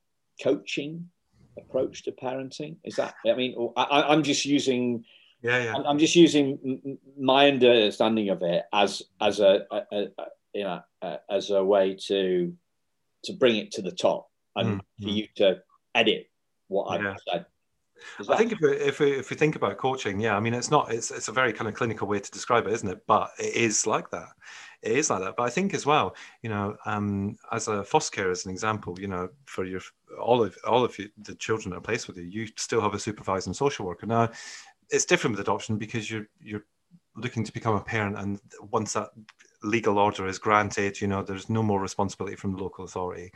[0.43, 1.10] coaching
[1.58, 2.75] approach to parenting?
[2.84, 5.06] Is that I mean I, am just using
[5.45, 10.08] yeah yeah I'm just using my understanding of it as as a, a, a,
[10.53, 10.81] you know
[11.29, 12.53] as a way to
[13.25, 15.15] to bring it to the top and mm, for mm.
[15.15, 15.62] you to
[15.93, 16.29] edit
[16.67, 17.12] what yeah.
[17.12, 17.45] I've said.
[18.29, 20.69] I think if we, if we, if we think about coaching, yeah, I mean, it's
[20.69, 23.01] not it's it's a very kind of clinical way to describe it, isn't it?
[23.08, 24.29] But it is like that.
[24.81, 25.36] It is like that.
[25.38, 28.99] But I think as well, you know, um, as a foster care, as an example,
[28.99, 29.81] you know, for your
[30.21, 32.93] all of all of you, the children that are placed with you, you still have
[32.93, 34.05] a supervising social worker.
[34.05, 34.29] Now,
[34.89, 36.65] it's different with adoption because you're you're
[37.15, 38.39] looking to become a parent, and
[38.71, 39.10] once that
[39.63, 43.32] legal order is granted, you know, there's no more responsibility from the local authority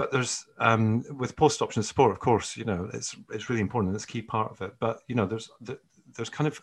[0.00, 3.90] but there's um, with post option support, of course, you know, it's it's really important.
[3.90, 4.72] And it's a key part of it.
[4.80, 5.50] But you know, there's
[6.16, 6.58] there's kind of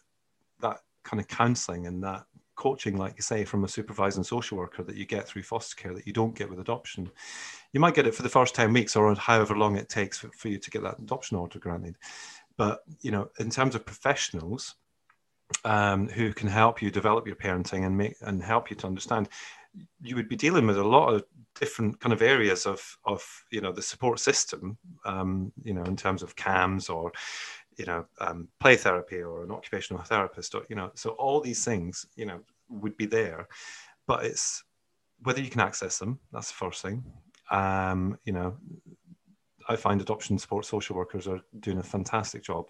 [0.62, 2.26] that kind of counselling and that
[2.56, 5.94] coaching, like you say, from a supervising social worker that you get through foster care
[5.94, 7.12] that you don't get with adoption.
[7.74, 10.30] You might get it for the first 10 weeks or however long it takes for,
[10.30, 11.96] for you to get that adoption order granted.
[12.58, 14.76] But, you know, in terms of professionals
[15.64, 19.30] um, who can help you develop your parenting and make and help you to understand,
[20.02, 21.24] you would be dealing with a lot of
[21.60, 25.96] different kind of areas of of you know the support system um, you know in
[25.96, 27.12] terms of CAMHS or
[27.78, 31.64] you know um, play therapy or an occupational therapist or you know so all these
[31.64, 32.40] things you know
[32.70, 33.48] would be there.
[34.08, 34.64] But it's
[35.24, 37.04] whether you can access them that's the first thing.
[37.50, 38.58] Um, you know
[39.70, 42.68] i find adoption support social workers are doing a fantastic job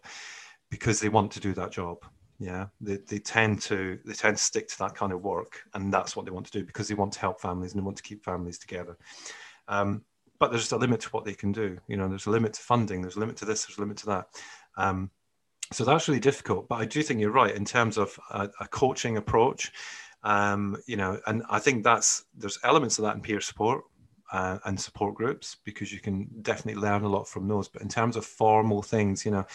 [0.69, 1.97] because they want to do that job.
[2.39, 5.91] Yeah they, they tend to they tend to stick to that kind of work and
[5.91, 7.97] that's what they want to do because they want to help families and they want
[7.97, 8.97] to keep families together.
[9.67, 10.03] Um,
[10.39, 12.61] but there's a limit to what they can do you know there's a limit to
[12.61, 14.27] funding there's a limit to this there's a limit to that.
[14.77, 15.09] Um,
[15.73, 18.67] so that's really difficult but i do think you're right in terms of a, a
[18.67, 19.71] coaching approach.
[20.23, 23.83] Um, you know and i think that's there's elements of that in peer support
[24.31, 27.89] uh, and support groups because you can definitely learn a lot from those but in
[27.89, 29.45] terms of formal things you know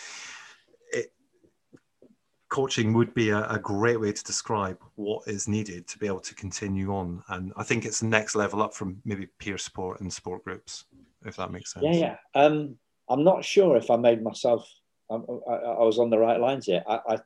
[2.53, 6.21] coaching would be a, a, great way to describe what is needed to be able
[6.21, 7.23] to continue on.
[7.29, 10.85] And I think it's the next level up from maybe peer support and support groups,
[11.25, 11.87] if that makes sense.
[11.87, 12.17] Yeah, yeah.
[12.35, 12.77] Um,
[13.09, 14.69] I'm not sure if I made myself.
[15.11, 16.85] I, I, I was on the right lines here.
[16.87, 17.19] I, I,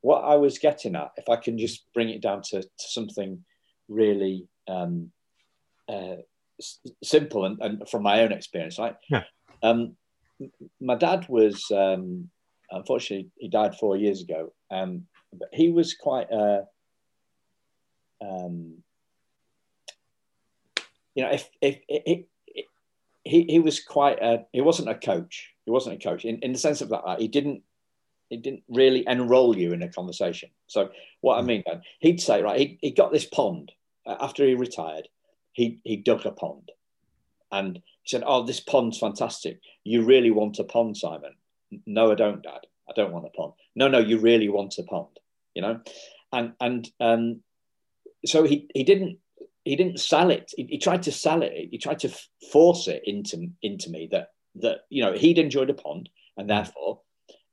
[0.00, 3.44] what I was getting at, if I can just bring it down to, to something
[3.88, 5.12] really um,
[5.86, 6.16] uh,
[6.62, 8.96] s- simple and, and, from my own experience, right?
[9.10, 9.24] Yeah.
[9.62, 9.96] Um,
[10.80, 12.30] my dad was um,
[12.70, 14.52] unfortunately he died four years ago.
[14.70, 16.64] Um, but he was quite a,
[18.20, 18.82] um,
[21.14, 22.66] you know, if if, if, if
[23.24, 25.50] he, he was quite a he wasn't a coach.
[25.64, 27.62] He wasn't a coach in, in the sense of that he didn't
[28.28, 30.50] he didn't really enroll you in a conversation.
[30.66, 33.72] So what I mean, then, he'd say, right, he, he got this pond
[34.06, 35.06] uh, after he retired.
[35.52, 36.70] He he dug a pond,
[37.50, 39.60] and he said, "Oh, this pond's fantastic.
[39.84, 41.34] You really want a pond, Simon?"
[41.86, 42.66] no, I don't, Dad.
[42.88, 43.52] I don't want a pond.
[43.74, 45.18] No, no, you really want a pond,
[45.54, 45.80] you know?
[46.32, 47.40] And and um,
[48.24, 49.18] so he he didn't
[49.64, 50.52] he didn't sell it.
[50.56, 51.68] He, he, tried to sell it.
[51.70, 52.10] He tried to
[52.50, 57.00] force it into into me that that you know he'd enjoyed a pond and therefore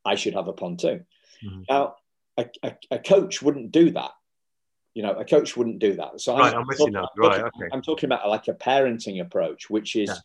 [0.03, 1.01] I should have a pond too.
[1.45, 1.61] Mm-hmm.
[1.69, 1.95] Now
[2.37, 4.11] a, a, a, coach wouldn't do that.
[4.93, 6.19] You know, a coach wouldn't do that.
[6.19, 7.09] So right, I'm, I'm with talking, you now.
[7.17, 7.69] Right, okay.
[7.71, 10.15] I'm talking about like a parenting approach, which is yeah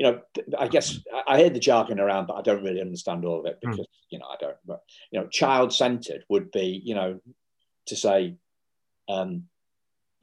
[0.00, 0.20] you know,
[0.58, 3.58] I guess I hear the jargon around, but I don't really understand all of it
[3.62, 3.70] hmm.
[3.70, 4.08] because, mm.
[4.08, 4.80] you know, I don't, but,
[5.10, 7.20] you know, child centered would be, you know,
[7.88, 8.36] to say,
[9.10, 9.44] um,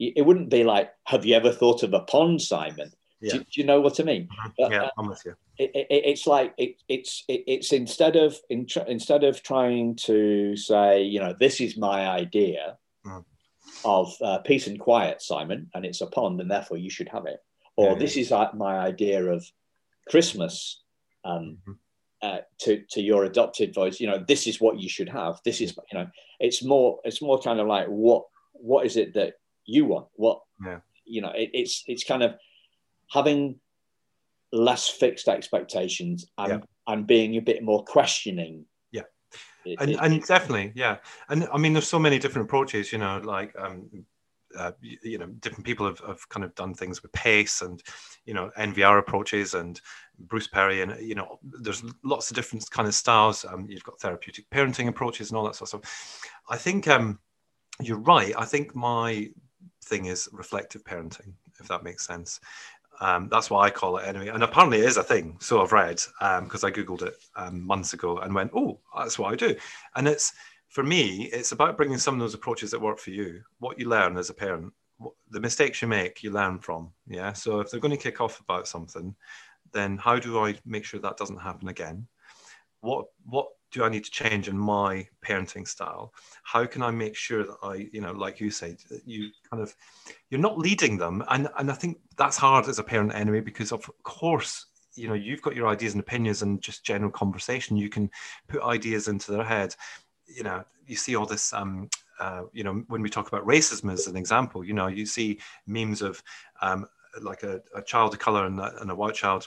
[0.00, 2.90] it wouldn't be like, have you ever thought of a pond, Simon?
[3.20, 3.34] Yeah.
[3.34, 4.28] Do, do, you know what I mean?
[4.58, 4.72] Mm-hmm.
[4.72, 5.36] Yeah, uh, I'm with you.
[5.58, 10.56] It, it, it's like it, it's it, it's instead of in, instead of trying to
[10.56, 13.24] say, you know, this is my idea mm.
[13.84, 17.26] Of uh, peace and quiet, Simon, and it's a pond, and therefore you should have
[17.26, 17.42] it.
[17.76, 19.44] Or yeah, this is uh, my idea of
[20.08, 20.82] Christmas
[21.24, 21.72] um, mm-hmm.
[22.22, 24.00] uh, to to your adopted voice.
[24.00, 25.40] You know, this is what you should have.
[25.44, 26.08] This is you know,
[26.40, 30.08] it's more it's more kind of like what what is it that you want?
[30.14, 30.80] What yeah.
[31.04, 32.34] you know, it, it's it's kind of
[33.10, 33.60] having
[34.52, 36.58] less fixed expectations and yeah.
[36.86, 38.64] and being a bit more questioning
[39.64, 40.96] yeah and, and definitely yeah
[41.28, 43.88] and i mean there's so many different approaches you know like um
[44.56, 47.82] uh, you, you, know different people have, have kind of done things with pace and
[48.24, 49.82] you know nvr approaches and
[50.20, 54.00] bruce perry and you know there's lots of different kind of styles um, you've got
[54.00, 57.18] therapeutic parenting approaches and all that sort of stuff i think um,
[57.80, 58.32] you're right.
[58.36, 59.30] I think my
[59.84, 62.40] thing is reflective parenting, if that makes sense.
[63.00, 64.28] Um, that's what I call it anyway.
[64.28, 65.36] And apparently it is a thing.
[65.40, 66.00] So I've read
[66.42, 69.54] because um, I Googled it um, months ago and went, oh, that's what I do.
[69.94, 70.32] And it's,
[70.68, 73.88] for me, it's about bringing some of those approaches that work for you, what you
[73.88, 74.72] learn as a parent,
[75.30, 76.90] the mistakes you make, you learn from.
[77.06, 77.32] Yeah.
[77.32, 79.14] So if they're going to kick off about something,
[79.72, 82.06] then how do I make sure that doesn't happen again?
[82.80, 86.12] What, what do I need to change in my parenting style?
[86.42, 89.74] How can I make sure that I, you know, like you said, you kind of,
[90.30, 93.72] you're not leading them, and and I think that's hard as a parent anyway, because
[93.72, 97.76] of course, you know, you've got your ideas and opinions and just general conversation.
[97.76, 98.10] You can
[98.48, 99.74] put ideas into their head.
[100.26, 101.52] You know, you see all this.
[101.52, 101.88] Um,
[102.20, 105.38] uh, you know, when we talk about racism as an example, you know, you see
[105.68, 106.20] memes of
[106.62, 106.84] um,
[107.22, 109.46] like a, a child of color and a, and a white child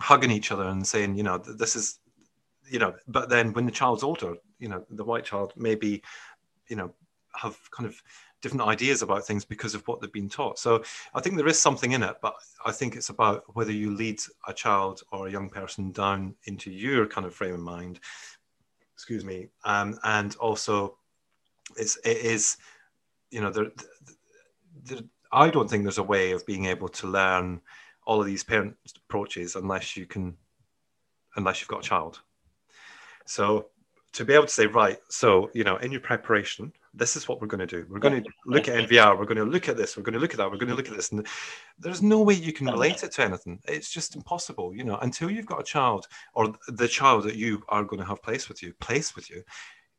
[0.00, 2.00] hugging each other and saying, you know, this is
[2.68, 6.02] you know, but then when the child's older, you know, the white child maybe,
[6.68, 6.92] you know,
[7.34, 8.00] have kind of
[8.40, 10.58] different ideas about things because of what they've been taught.
[10.58, 10.82] So
[11.14, 14.20] I think there is something in it, but I think it's about whether you lead
[14.46, 18.00] a child or a young person down into your kind of frame of mind.
[18.92, 20.98] Excuse me, um, and also
[21.76, 22.58] it's it is,
[23.30, 23.72] you know, there,
[24.84, 25.00] there,
[25.32, 27.60] I don't think there's a way of being able to learn
[28.06, 28.76] all of these parent
[29.08, 30.36] approaches unless you can,
[31.36, 32.20] unless you've got a child.
[33.26, 33.68] So
[34.14, 37.40] to be able to say, right, so, you know, in your preparation, this is what
[37.40, 37.84] we're going to do.
[37.90, 39.18] We're going to look at NVR.
[39.18, 39.96] We're going to look at this.
[39.96, 40.48] We're going to look at that.
[40.48, 41.10] We're going to look at this.
[41.10, 41.26] And
[41.78, 43.58] there's no way you can relate it to anything.
[43.66, 47.64] It's just impossible, you know, until you've got a child or the child that you
[47.68, 49.42] are going to have placed with you, placed with you.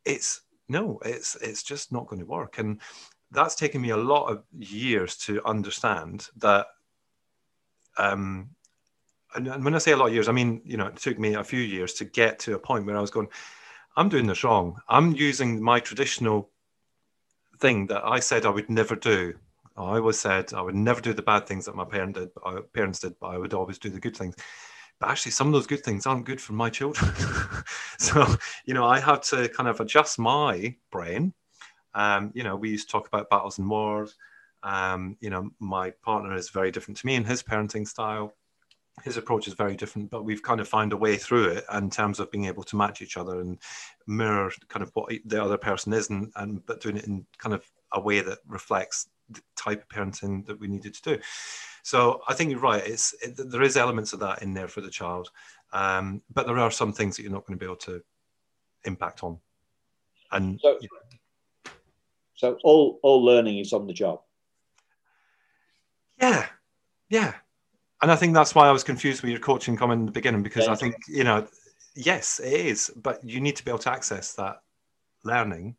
[0.05, 2.57] It's no, it's it's just not going to work.
[2.57, 2.79] And
[3.31, 6.67] that's taken me a lot of years to understand that
[7.97, 8.49] um,
[9.35, 11.35] and when I say a lot of years, I mean, you know, it took me
[11.35, 13.27] a few years to get to a point where I was going,
[13.97, 14.77] I'm doing this wrong.
[14.89, 16.49] I'm using my traditional
[17.59, 19.33] thing that I said I would never do.
[19.77, 22.99] I always said I would never do the bad things that my did, uh, parents
[22.99, 24.35] did, but I would always do the good things.
[24.99, 27.13] But actually, some of those good things aren't good for my children.
[27.99, 28.25] so,
[28.65, 31.33] you know, I had to kind of adjust my brain.
[31.93, 34.15] Um, you know, we used to talk about battles and wars.
[34.63, 38.33] Um, you know, my partner is very different to me in his parenting style
[39.03, 41.89] his approach is very different, but we've kind of found a way through it in
[41.89, 43.57] terms of being able to match each other and
[44.07, 47.53] mirror kind of what the other person is, and, and but doing it in kind
[47.53, 51.21] of a way that reflects the type of parenting that we needed to do.
[51.83, 52.85] So I think you're right.
[52.85, 55.29] It's it, there is elements of that in there for the child,
[55.73, 58.01] um, but there are some things that you're not going to be able to
[58.85, 59.39] impact on.
[60.31, 61.71] And so, you know.
[62.33, 64.21] so all all learning is on the job.
[66.17, 66.47] Yeah,
[67.09, 67.33] yeah
[68.05, 70.43] and I think that's why I was confused with your coaching comment in the beginning
[70.43, 70.73] because yeah.
[70.73, 71.47] I think you know,
[71.95, 74.61] yes, it is, but you need to be able to access that
[75.23, 75.75] learning.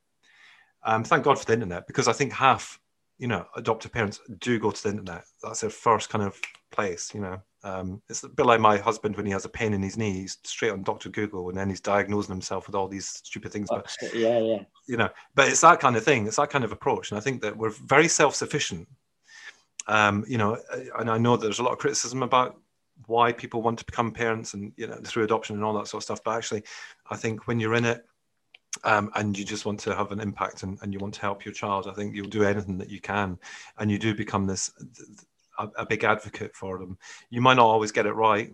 [0.82, 2.80] Um, thank God for the internet because I think half,
[3.18, 5.22] you know, adoptive parents do go to the internet.
[5.40, 6.36] That's their first kind of
[6.72, 7.14] place.
[7.14, 9.80] You know, um, it's a bit like my husband when he has a pain in
[9.80, 13.06] his knee, he's straight on Doctor Google, and then he's diagnosing himself with all these
[13.06, 13.68] stupid things.
[13.70, 16.26] But yeah, yeah, you know, but it's that kind of thing.
[16.26, 18.88] It's that kind of approach, and I think that we're very self-sufficient
[19.87, 20.59] um, you know,
[20.99, 22.59] and I know there's a lot of criticism about
[23.07, 26.01] why people want to become parents and you know through adoption and all that sort
[26.01, 26.25] of stuff.
[26.25, 26.64] But actually,
[27.11, 28.05] I think when you're in it
[28.85, 31.44] um, and you just want to have an impact and, and you want to help
[31.44, 33.38] your child, I think you'll do anything that you can,
[33.79, 34.70] and you do become this
[35.59, 36.99] a, a big advocate for them.
[37.31, 38.53] You might not always get it right,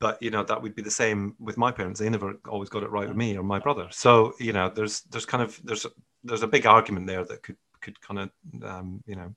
[0.00, 2.82] but you know that would be the same with my parents they never always got
[2.82, 5.86] it right with me or my brother so you know there's there's kind of there's
[6.24, 8.30] there's a big argument there that could could kind of
[8.64, 9.34] um, you know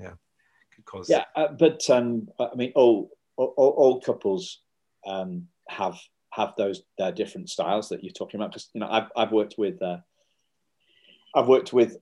[0.00, 0.14] yeah.
[0.74, 1.10] Could cause.
[1.10, 4.60] Yeah uh, but um i mean all all, all couples
[5.06, 5.98] um have
[6.32, 9.56] have those their different styles that you're talking about because you know i've, I've worked
[9.58, 9.98] with uh,
[11.34, 11.96] i've worked with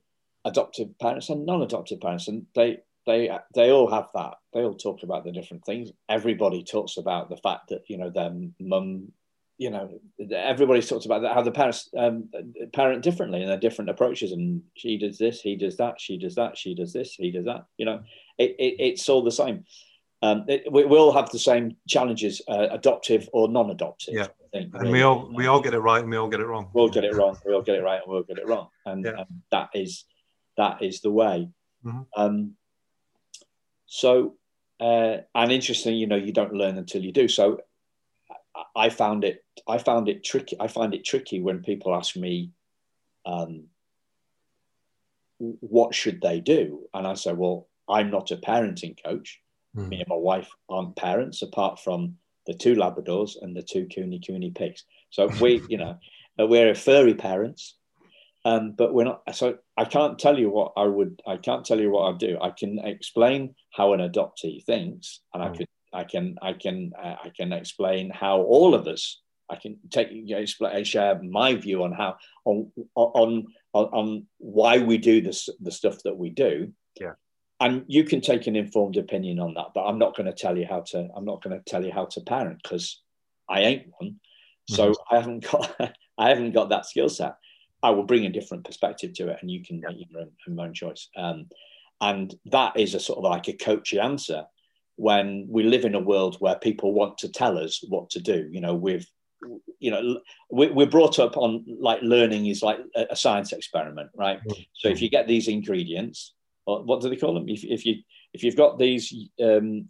[0.45, 4.35] adoptive parents and non-adoptive parents and they they they all have that.
[4.53, 5.89] They all talk about the different things.
[6.07, 9.11] Everybody talks about the fact that you know their mum
[9.59, 9.99] you know,
[10.33, 12.29] everybody talks about that, how the parents um,
[12.71, 14.31] parent differently and their different approaches.
[14.31, 17.43] And she does this, he does that, she does that, she does this, he does
[17.43, 17.65] that.
[17.77, 18.01] You know,
[18.37, 19.65] it, it it's all the same.
[20.21, 24.13] Um, it, we, will have the same challenges, uh, adoptive or non-adoptive.
[24.13, 24.93] Yeah, think, and really.
[24.93, 26.69] we all we all get it right and we all get it wrong.
[26.73, 27.37] We'll get it wrong.
[27.45, 29.11] We all get it right and we'll get it wrong, and, yeah.
[29.17, 30.05] and that is
[30.55, 31.49] that is the way.
[31.85, 32.01] Mm-hmm.
[32.15, 32.53] Um,
[33.87, 34.35] so,
[34.79, 37.27] uh, and interesting, you know, you don't learn until you do.
[37.27, 37.59] So,
[38.75, 40.55] I found it I found it tricky.
[40.59, 42.51] I find it tricky when people ask me,
[43.25, 43.65] um,
[45.37, 49.41] "What should they do?" And I say, "Well, I'm not a parenting coach.
[49.75, 49.89] Mm.
[49.89, 54.19] Me and my wife aren't parents, apart from the two Labradors and the two Kune
[54.19, 54.85] Kune pigs.
[55.09, 55.97] So we, you know,
[56.37, 57.75] we're furry parents."
[58.45, 59.21] Um, but we're not.
[59.35, 61.21] So I can't tell you what I would.
[61.27, 62.37] I can't tell you what I'd do.
[62.41, 65.57] I can explain how an adoptee thinks, and I mm.
[65.57, 65.67] could.
[65.93, 66.37] I can.
[66.41, 66.91] I can.
[66.97, 69.21] Uh, I can explain how all of us.
[69.49, 74.27] I can take you know, explain, share my view on how on on on, on
[74.37, 76.71] why we do this the stuff that we do.
[76.99, 77.13] Yeah.
[77.59, 80.57] And you can take an informed opinion on that, but I'm not going to tell
[80.57, 81.09] you how to.
[81.15, 83.01] I'm not going to tell you how to parent because
[83.49, 84.19] I ain't one.
[84.69, 85.15] So mm-hmm.
[85.15, 85.93] I haven't got.
[86.17, 87.35] I haven't got that skill set.
[87.81, 90.65] I will bring a different perspective to it, and you can make your own, your
[90.65, 91.07] own choice.
[91.15, 91.47] Um,
[92.01, 94.45] and that is a sort of like a coachy answer
[94.99, 98.49] when we live in a world where people want to tell us what to do.
[98.51, 99.05] You know, with
[99.79, 100.19] you know,
[100.49, 104.39] we're brought up on like learning is like a science experiment, right?
[104.39, 104.61] Mm-hmm.
[104.73, 106.33] So if you get these ingredients,
[106.65, 107.47] or what do they call them?
[107.47, 107.95] If, if you
[108.33, 109.87] if you've got these, um,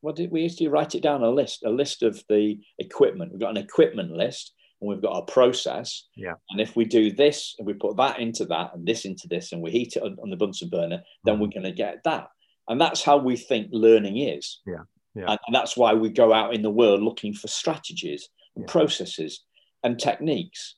[0.00, 3.32] what did we used to write it down a list, a list of the equipment.
[3.32, 6.06] We've got an equipment list, and we've got a process.
[6.14, 6.34] Yeah.
[6.50, 9.50] And if we do this and we put that into that and this into this
[9.50, 11.42] and we heat it on, on the Bunsen burner, then mm-hmm.
[11.42, 12.28] we're going to get that.
[12.68, 14.60] And that's how we think learning is.
[14.66, 14.84] Yeah.
[15.14, 15.24] Yeah.
[15.28, 18.72] And, and that's why we go out in the world looking for strategies and yeah.
[18.72, 19.44] processes
[19.82, 20.76] and techniques.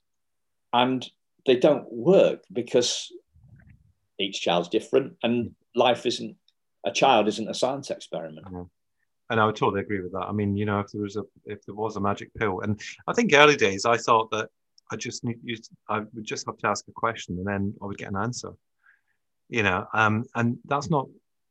[0.73, 1.09] And
[1.47, 3.11] they don't work because
[4.19, 6.37] each child's different and life isn't
[6.85, 8.47] a child isn't a science experiment.
[8.47, 8.63] Mm-hmm
[9.31, 10.27] and I would totally agree with that.
[10.29, 12.81] I mean, you know, if there was a if there was a magic pill, and
[13.07, 14.49] I think early days I thought that
[14.91, 15.57] I just need you,
[15.89, 18.53] I would just have to ask a question and then I would get an answer.
[19.49, 21.09] You know, um, and that's not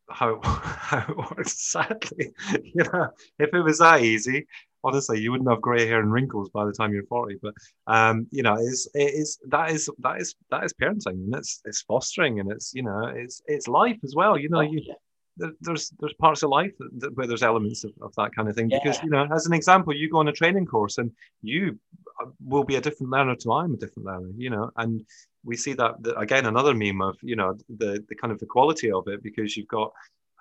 [0.10, 1.72] how it, how it works.
[1.72, 2.34] Sadly,
[2.64, 4.48] you know, if it was that easy,
[4.84, 7.38] honestly, you wouldn't have grey hair and wrinkles by the time you're 40.
[7.42, 7.54] But
[7.88, 11.62] um, you know, it's it is that is that is that is parenting and it's
[11.66, 14.38] it's fostering and it's you know it's it's life as well.
[14.38, 14.82] You know, you
[15.62, 18.70] there's there's parts of life that, where there's elements of, of that kind of thing
[18.70, 18.80] yeah.
[18.82, 21.78] because you know as an example you go on a training course and you
[22.22, 25.06] uh, will be a different learner to i'm a different learner you know and
[25.48, 28.46] we see that, that again another meme of you know the the kind of the
[28.46, 29.92] quality of it because you've got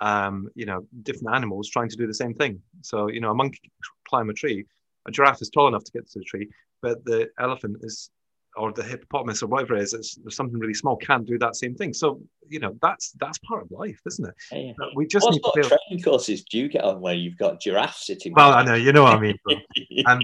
[0.00, 3.34] um you know different animals trying to do the same thing so you know a
[3.34, 3.70] monkey
[4.08, 4.64] climb a tree
[5.06, 6.48] a giraffe is tall enough to get to the tree
[6.82, 8.10] but the elephant is
[8.56, 11.54] or the hippopotamus or whatever it is, it's, there's something really small can't do that
[11.56, 11.92] same thing.
[11.92, 14.34] So you know that's that's part of life, isn't it?
[14.50, 14.72] Yeah.
[14.94, 15.78] We just what need to feel...
[15.78, 18.32] training courses do you get on where you've got giraffes sitting?
[18.34, 19.38] Well, I know you know what I mean.
[19.44, 19.58] But,
[20.06, 20.20] um,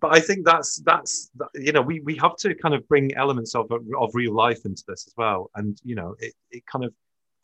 [0.00, 3.54] but I think that's that's you know we we have to kind of bring elements
[3.54, 6.92] of of real life into this as well, and you know it it kind of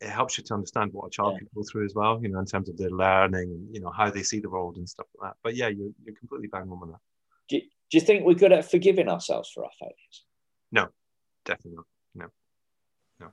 [0.01, 1.39] it helps you to understand what a child yeah.
[1.39, 3.91] can go through as well, you know, in terms of their learning and you know
[3.91, 5.37] how they see the world and stuff like that.
[5.43, 6.99] But yeah, you're you're completely bang on with that.
[7.49, 10.25] Do you, do you think we're good at forgiving ourselves for our failures?
[10.71, 10.87] No,
[11.45, 11.85] definitely not.
[12.15, 12.25] No,
[13.19, 13.31] no,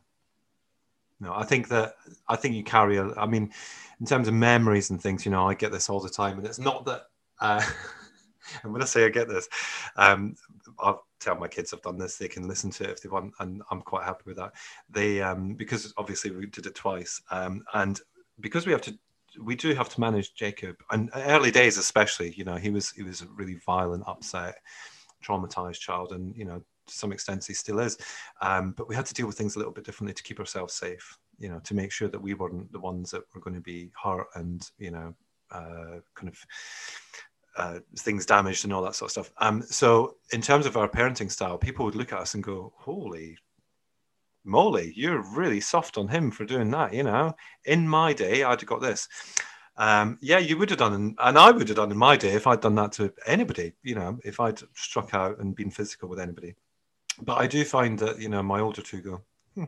[1.21, 1.35] no.
[1.35, 1.97] I think that
[2.29, 2.99] I think you carry.
[2.99, 3.51] A, I mean,
[4.01, 6.47] in terms of memories and things, you know, I get this all the time, and
[6.47, 7.05] it's not that.
[7.41, 7.63] Uh,
[8.63, 9.49] and when I say I get this,
[9.97, 10.37] um,
[10.79, 12.17] I'll tell my kids I've done this.
[12.17, 14.53] They can listen to it if they want, and I'm quite happy with that.
[14.91, 18.01] They um, because obviously we did it twice, um, and
[18.41, 18.99] because we have to
[19.43, 23.03] we do have to manage Jacob and early days especially you know he was he
[23.03, 24.57] was a really violent upset
[25.23, 27.97] traumatized child and you know to some extent he still is.
[28.41, 30.75] Um, but we had to deal with things a little bit differently to keep ourselves
[30.75, 33.61] safe, you know, to make sure that we weren't the ones that were going to
[33.61, 35.15] be hurt and, you know,
[35.51, 36.39] uh, kind of
[37.59, 39.33] uh, things damaged and all that sort of stuff.
[39.39, 42.73] Um, so in terms of our parenting style, people would look at us and go,
[42.77, 43.37] holy
[44.45, 46.95] moly, you're really soft on him for doing that.
[46.95, 47.35] You know,
[47.65, 49.09] in my day, I'd have got this.
[49.77, 52.47] Um, yeah, you would have done, and I would have done in my day if
[52.47, 53.75] I'd done that to anybody.
[53.83, 56.55] You know, if I'd struck out and been physical with anybody.
[57.23, 59.21] But I do find that, you know, my older two go,
[59.55, 59.65] hmm,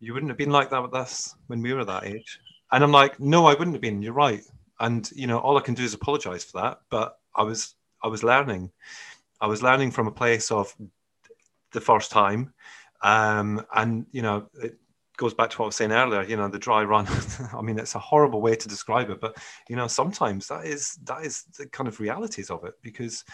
[0.00, 2.40] you wouldn't have been like that with us when we were that age.
[2.72, 4.02] And I'm like, no, I wouldn't have been.
[4.02, 4.42] You're right.
[4.78, 6.80] And, you know, all I can do is apologize for that.
[6.90, 8.70] But I was, I was learning.
[9.40, 10.74] I was learning from a place of
[11.72, 12.52] the first time.
[13.02, 14.78] Um, and, you know, it
[15.16, 17.06] goes back to what I was saying earlier, you know, the dry run.
[17.54, 19.36] I mean, it's a horrible way to describe it, but,
[19.68, 23.24] you know, sometimes that is, that is the kind of realities of it because,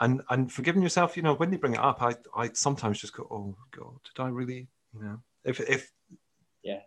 [0.00, 3.14] and and forgiving yourself you know when they bring it up i i sometimes just
[3.14, 5.92] go oh god did i really you know if if
[6.62, 6.80] yeah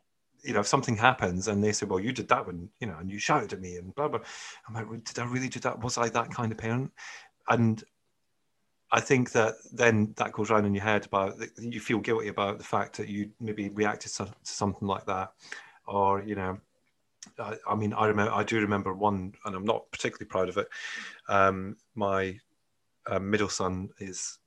[0.44, 2.98] you know if something happens and they say well you did that when you know
[3.00, 4.20] and you shouted at me and blah blah
[4.68, 5.82] i'm like did i really do that?
[5.82, 6.91] Was i that kind of parent?
[7.50, 7.84] And
[8.91, 12.58] i think that then that goes around in your head about you feel guilty about
[12.58, 15.32] the fact that you maybe reacted to, to something like that.
[15.88, 16.60] Or you know
[17.39, 20.58] I, I, mean i remember i do remember one and i'm not particularly proud of
[20.58, 20.68] it.
[21.30, 22.39] Um, my
[23.06, 24.39] uh, middle son is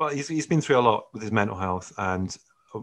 [0.00, 2.34] well, he's, he's been through a lot with his mental health, and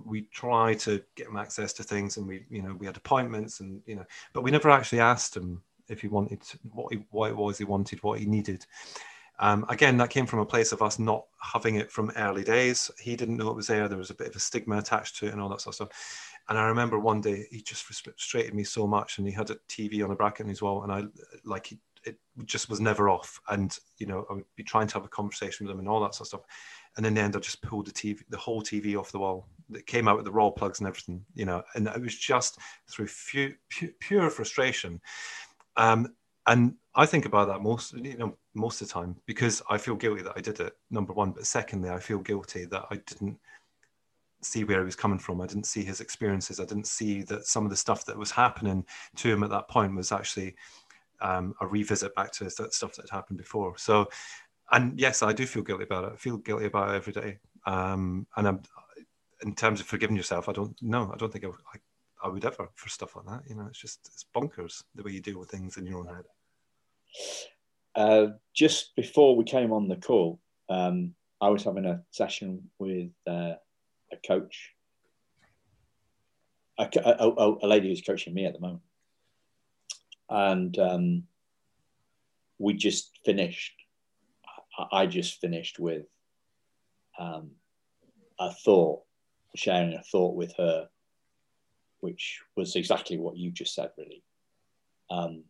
[0.06, 3.60] we try to get him access to things, and we you know we had appointments,
[3.60, 6.42] and you know, but we never actually asked him if he wanted
[6.74, 8.66] what he, what it was he wanted, what he needed,
[9.40, 12.90] Um, again, that came from a place of us not having it from early days.
[13.00, 13.88] He didn't know it was there.
[13.88, 15.76] There was a bit of a stigma attached to it and all that sort of
[15.76, 16.34] stuff.
[16.50, 19.58] And I remember one day he just frustrated me so much, and he had a
[19.70, 21.04] TV on a bracket in his wall, and I
[21.44, 21.72] like
[22.04, 23.40] it just was never off.
[23.50, 26.02] And you know, I would be trying to have a conversation with him and all
[26.02, 26.42] that sort of stuff.
[26.98, 29.48] And in the end, I just pulled the TV, the whole TV off the wall.
[29.72, 31.64] It came out with the raw plugs and everything, you know.
[31.76, 32.58] And it was just
[32.90, 33.52] through pure,
[34.00, 35.00] pure frustration.
[35.76, 36.16] Um,
[36.48, 39.96] and I think about that most, you know, most of the time because I feel
[39.96, 40.74] guilty that I did it.
[40.90, 43.38] Number one, but secondly, I feel guilty that I didn't
[44.42, 45.42] see where he was coming from.
[45.42, 46.60] I didn't see his experiences.
[46.60, 48.86] I didn't see that some of the stuff that was happening
[49.18, 50.56] to him at that point was actually
[51.22, 53.78] um, a revisit back to that stuff that had happened before.
[53.78, 54.08] So,
[54.72, 56.14] and yes, I do feel guilty about it.
[56.14, 57.38] I feel guilty about it every day.
[57.66, 58.62] Um, and I'm,
[59.44, 61.12] in terms of forgiving yourself, I don't know.
[61.14, 63.50] I don't think I, I, I would ever for stuff like that.
[63.50, 66.08] You know, it's just it's bonkers the way you deal with things in your own
[66.08, 66.26] head.
[67.96, 70.40] Uh, just before we came on the call,
[70.70, 73.54] um, I was having a session with uh,
[74.12, 74.74] a coach,
[76.78, 78.82] a, a, a, lady who's coaching me at the moment,
[80.30, 81.24] and um,
[82.60, 83.74] we just finished.
[84.92, 86.06] I just finished with
[87.18, 87.52] um,
[88.40, 89.02] a thought,
[89.56, 90.88] sharing a thought with her,
[92.00, 94.24] which was exactly what you just said, really.
[95.10, 95.44] Um,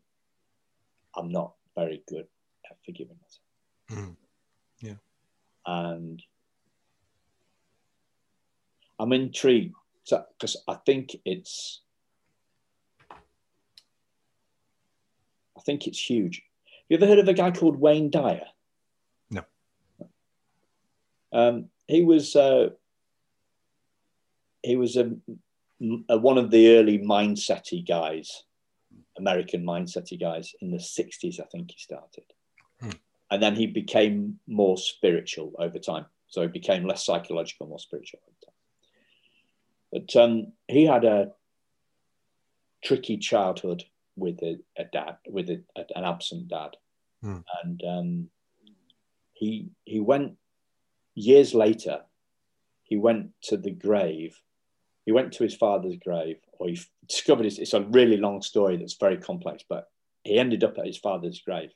[1.15, 2.27] I'm not very good
[2.69, 4.07] at forgiving myself.
[4.07, 4.15] Mm.
[4.81, 4.93] Yeah.
[5.65, 6.23] And
[8.99, 9.75] I'm intrigued
[10.09, 11.81] because I think it's
[15.57, 16.43] I think it's huge.
[16.87, 18.45] You ever heard of a guy called Wayne Dyer?
[21.37, 22.69] Um, he was uh,
[24.63, 25.11] he was a,
[26.09, 28.43] a, one of the early mindsety guys
[29.17, 32.23] American mindsety guys in the 60s, I think he started.
[32.79, 32.91] Hmm.
[33.29, 36.05] And then he became more spiritual over time.
[36.27, 38.53] So he became less psychological, more spiritual over time.
[39.91, 41.31] But um, he had a
[42.83, 43.83] tricky childhood
[44.15, 46.77] with a, a dad, with a, a, an absent dad.
[47.21, 47.39] Hmm.
[47.63, 48.29] And um,
[49.33, 50.37] he, he went,
[51.17, 52.01] years later,
[52.83, 54.41] he went to the grave
[55.07, 58.75] he went to his father's grave, or he discovered his, it's a really long story
[58.75, 59.89] that's very complex, but
[60.25, 61.69] he ended up at his father's grave.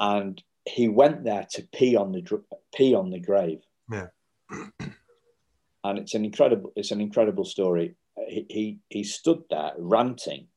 [0.00, 2.42] And he went there to pee on the
[2.74, 3.60] pee on the grave.
[3.88, 4.08] Yeah.
[4.50, 7.94] and it's an incredible it's an incredible story.
[8.26, 10.48] He he, he stood there ranting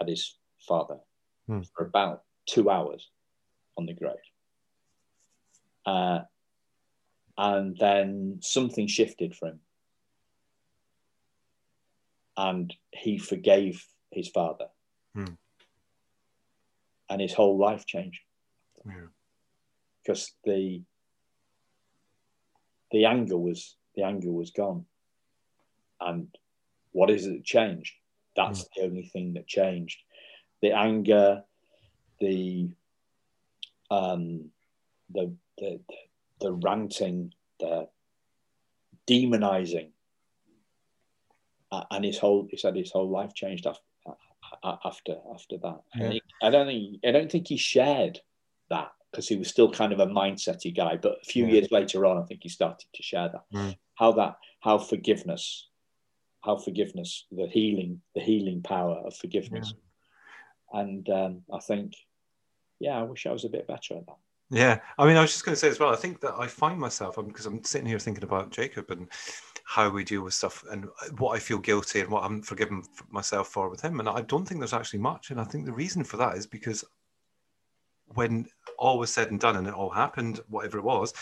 [0.00, 0.98] at his father
[1.46, 1.60] hmm.
[1.76, 3.08] for about two hours
[3.78, 4.16] on the grave.
[5.86, 6.20] Uh,
[7.36, 9.60] and then something shifted for him.
[12.36, 14.66] And he forgave his father.
[15.14, 15.34] Hmm.
[17.08, 18.20] And his whole life changed.
[20.02, 20.52] Because yeah.
[20.52, 20.82] the
[22.92, 24.86] the anger was the anger was gone.
[26.00, 26.28] And
[26.92, 27.94] what is it that changed?
[28.36, 28.68] That's hmm.
[28.76, 29.98] the only thing that changed.
[30.62, 31.44] The anger,
[32.20, 32.68] the
[33.90, 34.50] um,
[35.10, 35.80] the, the,
[36.40, 37.88] the ranting, the
[39.08, 39.90] demonizing,
[41.70, 43.80] uh, and his whole he said his whole life changed after
[44.62, 45.80] after after that.
[45.94, 46.18] Yeah.
[46.42, 48.18] I don't think I don't think he shared
[48.70, 50.96] that because he was still kind of a mindsety guy.
[50.96, 51.52] But a few yeah.
[51.52, 53.76] years later on, I think he started to share that mm.
[53.94, 55.68] how that how forgiveness,
[56.42, 59.74] how forgiveness, the healing, the healing power of forgiveness,
[60.74, 60.80] yeah.
[60.80, 61.94] and um, I think,
[62.78, 64.18] yeah, I wish I was a bit better at that.
[64.50, 65.92] Yeah, I mean, I was just going to say as well.
[65.92, 69.06] I think that I find myself because I'm sitting here thinking about Jacob and
[69.64, 70.88] how we deal with stuff and
[71.18, 74.00] what I feel guilty and what I'm forgiven myself for with him.
[74.00, 75.30] And I don't think there's actually much.
[75.30, 76.84] And I think the reason for that is because
[78.06, 78.44] when
[78.76, 81.14] all was said and done and it all happened, whatever it was,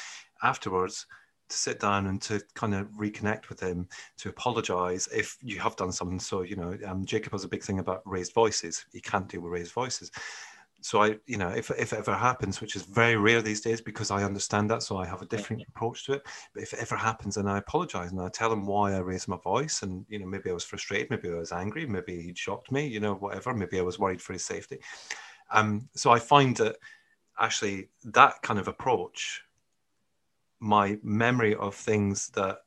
[0.42, 1.06] afterwards,
[1.50, 5.76] to sit down and to kind of reconnect with him, to apologize if you have
[5.76, 6.18] done something.
[6.18, 8.86] So, you know, um, Jacob has a big thing about raised voices.
[8.90, 10.10] He can't deal with raised voices
[10.80, 13.80] so I, you know, if, if it ever happens, which is very rare these days
[13.80, 16.22] because I understand that, so I have a different approach to it.
[16.54, 19.26] But if it ever happens, and I apologize and I tell him why I raised
[19.26, 22.38] my voice, and you know, maybe I was frustrated, maybe I was angry, maybe he'd
[22.38, 23.52] shocked me, you know, whatever.
[23.54, 24.78] Maybe I was worried for his safety.
[25.50, 26.76] Um, so I find that
[27.40, 29.42] actually that kind of approach,
[30.60, 32.58] my memory of things that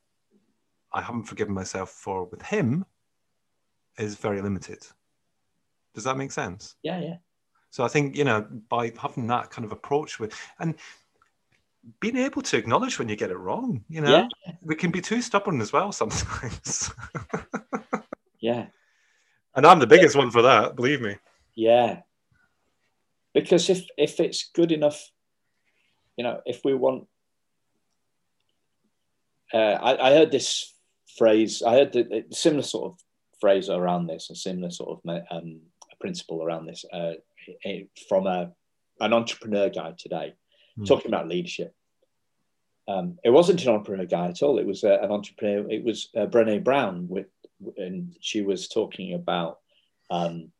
[0.92, 2.84] I haven't forgiven myself for with him,
[3.98, 4.86] is very limited.
[5.94, 6.76] Does that make sense?
[6.82, 7.16] Yeah, yeah.
[7.72, 10.74] So I think you know by having that kind of approach with and
[12.00, 14.52] being able to acknowledge when you get it wrong, you know, yeah.
[14.60, 16.92] we can be too stubborn as well sometimes.
[18.40, 18.66] yeah.
[19.56, 20.20] And I'm the biggest yeah.
[20.20, 21.16] one for that, believe me.
[21.56, 22.02] Yeah.
[23.34, 25.10] because if if it's good enough,
[26.16, 27.08] you know, if we want,
[29.52, 29.56] uh,
[29.88, 30.74] I, I heard this
[31.16, 31.62] phrase.
[31.62, 32.98] I heard the, similar sort of
[33.40, 35.60] phrase around this, a similar sort of um,
[36.00, 37.14] principle around this uh,
[38.08, 38.52] from a
[39.00, 40.34] an entrepreneur guy today,
[40.78, 40.86] mm.
[40.86, 41.74] talking about leadership.
[42.88, 44.58] Um, it wasn't an entrepreneur guy at all.
[44.58, 45.68] It was uh, an entrepreneur.
[45.70, 47.26] It was uh, Brené Brown, with,
[47.76, 49.58] and she was talking about
[50.10, 50.50] um,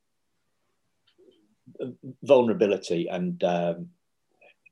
[2.22, 3.89] vulnerability and um,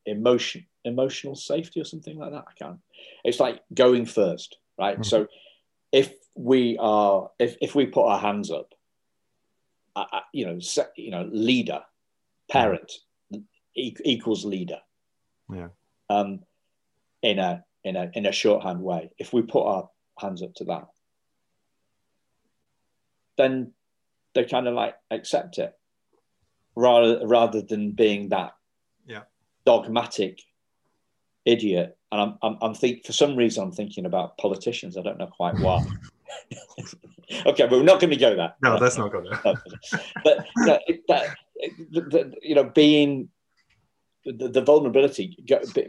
[0.06, 2.44] emotion, emotional safety, or something like that.
[2.48, 2.78] I can't.
[3.24, 4.94] It's like going first, right?
[4.94, 5.02] Mm-hmm.
[5.04, 5.26] So
[5.92, 8.74] if we are, if, if we put our hands up,
[9.96, 10.58] uh you know,
[10.96, 11.82] you know, leader,
[12.50, 12.92] parent
[13.74, 14.78] e- equals leader.
[15.52, 15.68] Yeah.
[16.08, 16.40] Um,
[17.22, 19.10] in a in a in a shorthand way.
[19.18, 19.88] If we put our
[20.18, 20.88] hands up to that,
[23.36, 23.72] then
[24.34, 25.72] they kind of like accept it
[26.76, 28.52] rather rather than being that
[29.06, 29.22] yeah
[29.64, 30.40] dogmatic
[31.44, 31.96] idiot.
[32.12, 34.96] And I'm I'm, I'm think for some reason I'm thinking about politicians.
[34.96, 35.84] I don't know quite why.
[37.46, 38.54] okay, but we're not going to go there.
[38.62, 39.40] No, that's not going to.
[40.24, 40.78] but you know,
[41.08, 41.36] that,
[42.42, 43.28] you know, being
[44.24, 45.36] the, the vulnerability,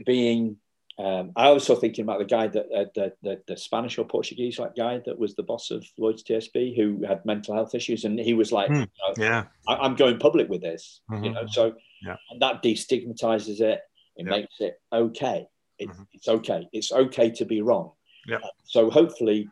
[0.05, 0.57] being
[0.99, 4.05] um, I was also thinking about the guy that uh, the, the, the Spanish or
[4.05, 8.03] Portuguese like guy that was the boss of Lloyds TSB who had mental health issues,
[8.03, 11.23] and he was like, mm, you know, "Yeah, I, am going public with this," mm-hmm.
[11.23, 11.45] you know.
[11.47, 11.73] So
[12.05, 12.17] yeah.
[12.39, 13.81] that destigmatizes it.
[14.17, 15.47] It makes it okay.
[15.79, 16.03] It, mm-hmm.
[16.13, 16.67] It's okay.
[16.71, 17.93] It's okay to be wrong.
[18.27, 18.37] Yeah.
[18.37, 19.47] Uh, so hopefully,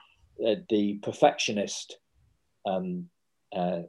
[0.45, 1.97] uh, the perfectionist,
[2.65, 3.09] um,
[3.55, 3.83] uh,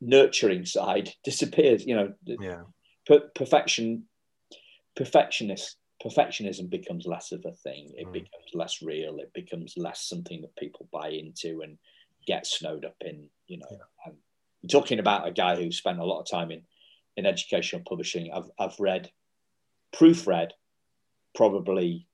[0.00, 1.86] nurturing side disappears.
[1.86, 2.62] You know, yeah.
[3.06, 4.04] Per- perfection,
[4.96, 7.92] perfectionist perfectionism becomes less of a thing.
[7.96, 8.12] It mm.
[8.12, 9.18] becomes less real.
[9.18, 11.78] It becomes less something that people buy into and
[12.26, 13.28] get snowed up in.
[13.46, 14.12] You know, yeah.
[14.70, 16.62] talking about a guy who spent a lot of time in
[17.16, 18.32] in educational publishing.
[18.32, 19.10] I've I've read,
[19.94, 20.50] proofread,
[21.34, 22.08] probably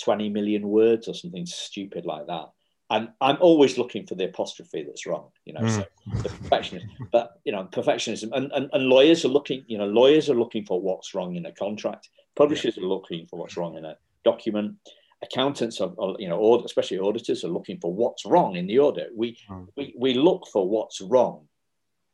[0.00, 2.50] twenty million words or something stupid like that.
[2.92, 5.62] And I'm always looking for the apostrophe that's wrong, you know.
[5.62, 5.76] Mm.
[5.76, 5.84] So
[6.22, 10.30] the perfectionism, but you know, perfectionism, and, and and lawyers are looking, you know, lawyers
[10.30, 12.84] are looking for what's wrong in a contract Publishers yeah.
[12.84, 14.76] are looking for what's wrong in a document.
[15.22, 19.10] Accountants are, are you know, especially auditors are looking for what's wrong in the audit.
[19.14, 19.68] We, mm.
[19.76, 21.46] we, we look for what's wrong.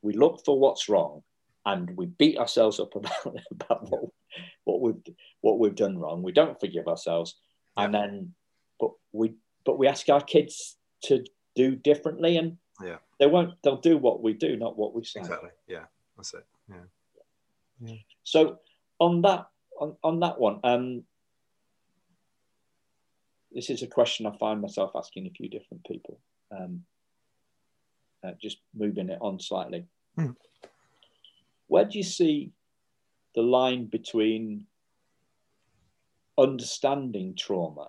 [0.02, 1.22] We look for what's wrong
[1.64, 4.02] and we beat ourselves up about, about what,
[4.64, 6.22] what we've what we've done wrong.
[6.22, 7.36] We don't forgive ourselves,
[7.76, 8.34] and then
[8.80, 13.54] but we but we ask our kids to do differently, and yeah, they won't.
[13.62, 15.20] They'll do what we do, not what we say.
[15.20, 15.50] Exactly.
[15.66, 15.84] Yeah,
[16.16, 16.46] that's it.
[16.68, 16.76] Yeah.
[17.80, 17.96] yeah.
[18.24, 18.58] So
[18.98, 19.46] on that
[19.80, 21.04] on, on that one, um,
[23.52, 26.18] this is a question I find myself asking a few different people.
[26.50, 26.84] Um,
[28.24, 29.86] uh, just moving it on slightly.
[30.18, 30.34] Mm.
[31.68, 32.52] Where do you see
[33.34, 34.66] the line between
[36.36, 37.88] understanding trauma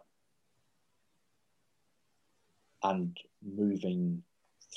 [2.84, 4.24] and moving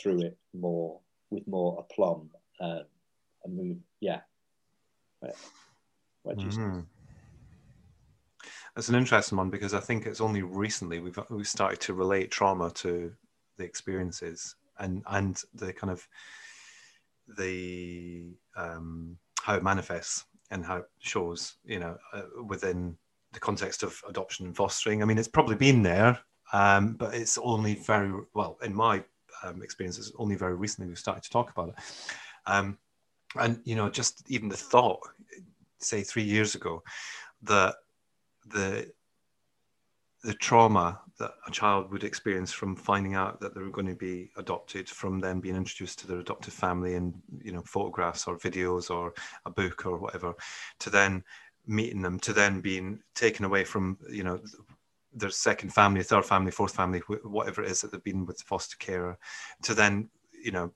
[0.01, 1.01] through it more
[1.31, 2.31] with more aplomb
[2.61, 2.83] um,
[3.45, 3.77] and move?
[4.01, 4.21] Yeah.
[5.21, 5.33] Where,
[6.23, 6.81] where do you mm-hmm.
[8.77, 12.31] It's an interesting one because I think it's only recently we've we've started to relate
[12.31, 13.13] trauma to
[13.59, 16.09] the experiences and and the kind of
[17.37, 22.97] the um, how it manifests and how it shows, you know, uh, within
[23.33, 25.03] the context of adoption and fostering.
[25.03, 26.19] I mean, it's probably been there,
[26.53, 29.03] um, but it's only very well in my
[29.43, 29.99] um, experience.
[29.99, 31.75] It's only very recently we've started to talk about it.
[32.47, 32.79] Um,
[33.41, 35.01] and you know, just even the thought,
[35.79, 36.83] say three years ago,
[37.43, 37.77] that
[38.47, 38.91] the
[40.23, 44.31] the trauma that a child would experience from finding out that they're going to be
[44.37, 48.91] adopted, from them being introduced to their adoptive family and you know photographs or videos
[48.91, 49.13] or
[49.47, 50.35] a book or whatever,
[50.79, 51.25] to then
[51.67, 54.41] meeting them, to then being taken away from you know
[55.15, 58.45] their second family, third family, fourth family, whatever it is that they've been with the
[58.45, 59.19] foster carer,
[59.63, 60.09] to then
[60.43, 60.73] you know,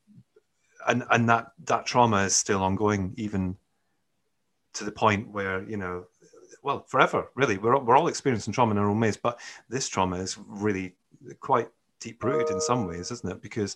[0.88, 3.56] and and that that trauma is still ongoing even
[4.74, 6.04] to the point where you know
[6.62, 7.58] well forever really.
[7.58, 10.94] We're, we're all experiencing trauma in our own ways but this trauma is really
[11.40, 11.68] quite
[12.00, 13.42] deep rooted in some ways isn't it?
[13.42, 13.74] Because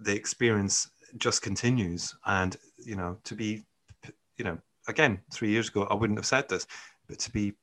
[0.00, 3.64] the experience just continues and you know to be
[4.36, 4.58] you know
[4.88, 6.66] again three years ago i wouldn't have said this
[7.08, 7.54] but to be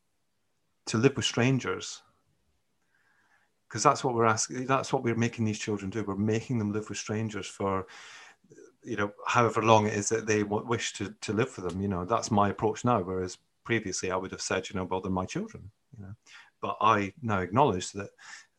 [0.86, 2.02] to live with strangers
[3.68, 6.72] because that's what we're asking that's what we're making these children do we're making them
[6.72, 7.88] live with strangers for
[8.84, 11.88] you know however long it is that they wish to, to live for them you
[11.88, 15.12] know that's my approach now whereas previously I would have said, you know, well, they're
[15.12, 16.14] my children, you know.
[16.62, 18.12] But I now acknowledge that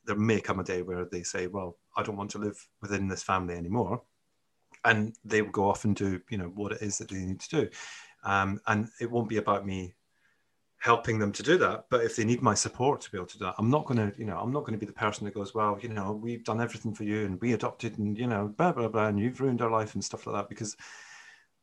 [0.05, 3.09] there may come a day where they say, well, I don't want to live within
[3.09, 4.03] this family anymore.
[4.85, 7.41] And they will go off and do, you know, what it is that they need
[7.41, 7.69] to do.
[8.25, 9.95] um, and it won't be about me
[10.87, 11.87] helping them to do that.
[11.91, 13.99] But if they need my support to be able to do that, I'm not going
[13.99, 16.13] to, you know, I'm not going to be the person that goes, well, you know,
[16.13, 19.19] we've done everything for you and we adopted and, you know, blah, blah, blah, and
[19.19, 20.77] you've ruined our life and stuff like that because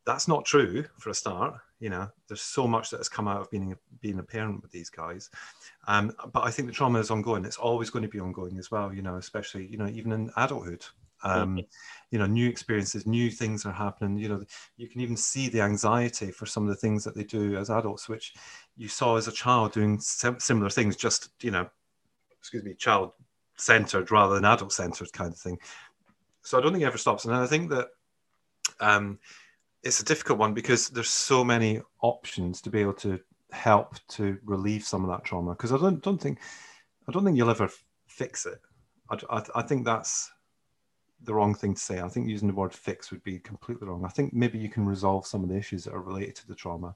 [0.05, 1.55] that's not true for a start.
[1.79, 4.71] You know, there's so much that has come out of being, being a parent with
[4.71, 5.29] these guys.
[5.87, 7.45] Um, but I think the trauma is ongoing.
[7.45, 10.31] It's always going to be ongoing as well, you know, especially, you know, even in
[10.35, 10.85] adulthood.
[11.25, 11.59] Um, mm-hmm.
[12.11, 14.17] you know, new experiences, new things are happening.
[14.17, 14.43] You know,
[14.75, 17.69] you can even see the anxiety for some of the things that they do as
[17.69, 18.33] adults, which
[18.75, 21.69] you saw as a child doing similar things, just you know,
[22.39, 23.11] excuse me, child
[23.55, 25.59] centered rather than adult centered kind of thing.
[26.41, 27.89] So I don't think it ever stops, and I think that
[28.79, 29.19] um,
[29.83, 33.19] it's a difficult one because there's so many options to be able to
[33.51, 35.51] help to relieve some of that trauma.
[35.51, 36.39] Because I don't don't think
[37.07, 37.69] I don't think you'll ever
[38.07, 38.59] fix it.
[39.09, 40.31] I, I, I think that's
[41.23, 42.01] the wrong thing to say.
[42.01, 44.03] I think using the word fix would be completely wrong.
[44.03, 46.55] I think maybe you can resolve some of the issues that are related to the
[46.55, 46.95] trauma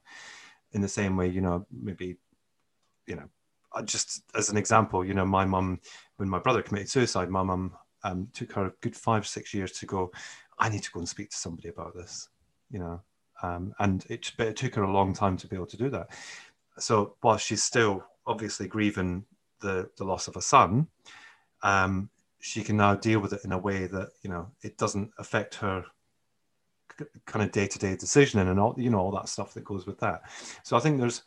[0.72, 2.16] in the same way, you know, maybe,
[3.06, 3.28] you know,
[3.84, 5.80] just as an example, you know, my mum,
[6.16, 9.72] when my brother committed suicide, my mum um, took her a good five, six years
[9.72, 10.10] to go,
[10.58, 12.28] I need to go and speak to somebody about this,
[12.70, 13.00] you know,
[13.42, 15.90] um, and it, but it took her a long time to be able to do
[15.90, 16.08] that.
[16.78, 19.24] So while she's still obviously grieving
[19.60, 20.88] the, the loss of a son,
[21.62, 22.10] um,
[22.40, 25.56] she can now deal with it in a way that, you know, it doesn't affect
[25.56, 25.84] her
[27.26, 30.22] kind of day-to-day decisioning and all you know all that stuff that goes with that.
[30.62, 31.22] So i think there's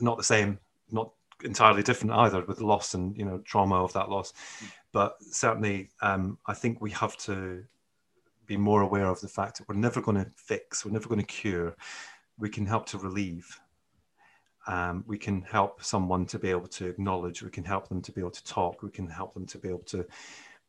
[0.00, 0.58] not the same
[0.90, 1.12] not
[1.42, 4.32] entirely different either with loss and you know trauma of that loss.
[4.92, 7.64] But certainly um, i think we have to
[8.46, 11.20] be more aware of the fact that we're never going to fix we're never going
[11.20, 11.76] to cure.
[12.38, 13.60] We can help to relieve.
[14.66, 18.12] Um, we can help someone to be able to acknowledge we can help them to
[18.12, 20.06] be able to talk we can help them to be able to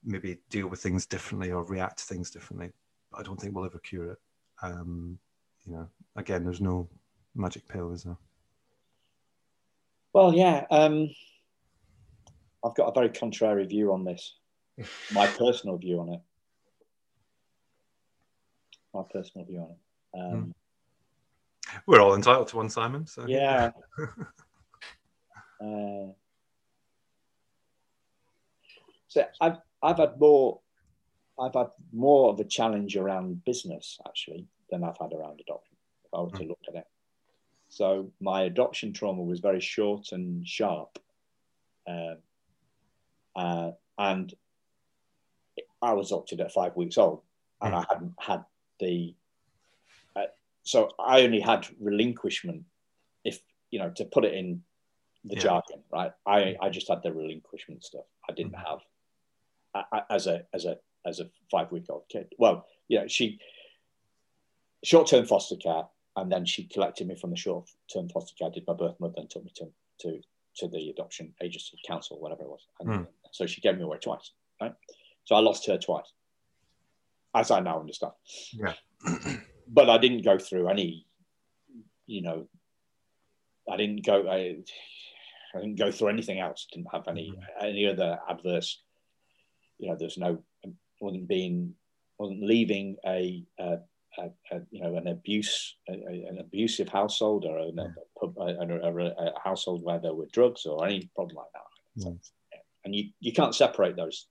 [0.04, 2.72] maybe deal with things differently or react to things differently
[3.18, 4.20] I don't think we'll ever cure it.
[4.61, 5.18] Um,
[5.66, 6.88] you know, again, there's no
[7.36, 8.18] magic pill, is there?
[10.13, 10.66] Well, yeah.
[10.72, 11.09] Um,
[12.63, 14.36] I've got a very contrary view on this.
[15.13, 16.22] My personal view on it.
[18.93, 19.78] My personal view on it.
[20.20, 20.53] Um, mm.
[21.86, 23.05] We're all entitled to one, Simon.
[23.05, 23.26] So.
[23.28, 23.72] Yeah.
[25.61, 26.13] uh,
[29.07, 30.59] so I've I've had more
[31.40, 36.14] I've had more of a challenge around business actually than I've had around adoption, if
[36.14, 36.50] I were to hmm.
[36.50, 36.88] look at it.
[37.70, 40.98] So my adoption trauma was very short and sharp.
[41.88, 42.16] Uh,
[43.36, 44.34] uh, and
[45.82, 47.22] I was adopted at five weeks old
[47.62, 47.78] and mm.
[47.78, 48.46] I hadn't had
[48.80, 49.14] the,
[50.16, 50.24] uh,
[50.64, 52.64] so I only had relinquishment
[53.24, 53.40] if,
[53.72, 54.64] you know, to put it in
[55.26, 55.42] the yeah.
[55.42, 56.12] jargon, right?
[56.26, 56.64] I, hmm.
[56.64, 58.06] I just had the relinquishment stuff.
[58.30, 58.66] I didn't mm.
[58.66, 58.80] have,
[59.74, 62.28] I, I, as a, as a as a five week old kid.
[62.38, 63.39] Well, you know, she
[64.84, 65.84] short term foster care,
[66.16, 69.16] and then she collected me from the short term foster care, did my birth mother,
[69.18, 69.66] and took me to,
[70.01, 70.22] to,
[70.58, 72.68] to the adoption agency council, whatever it was.
[72.80, 73.08] And mm.
[73.32, 74.32] so she gave me away twice,
[74.62, 74.74] right?
[75.26, 76.12] So I lost her twice,
[77.34, 78.14] as I now understand.
[78.53, 78.74] Yeah.
[79.68, 81.06] but I didn't go through any,
[82.06, 82.47] you know,
[83.72, 84.30] I didn't go.
[84.30, 84.58] I,
[85.56, 86.68] I didn't go through anything else.
[86.72, 88.82] Didn't have any mm any other adverse.
[89.80, 90.43] You know, there's no
[91.00, 91.74] wasn't being
[92.18, 93.78] wasn't leaving a, a,
[94.18, 97.72] a, a you know an abuse an abusive household or a,
[98.22, 101.62] a, household where there were drugs or any problem like that.
[102.84, 104.28] And you, you can't separate those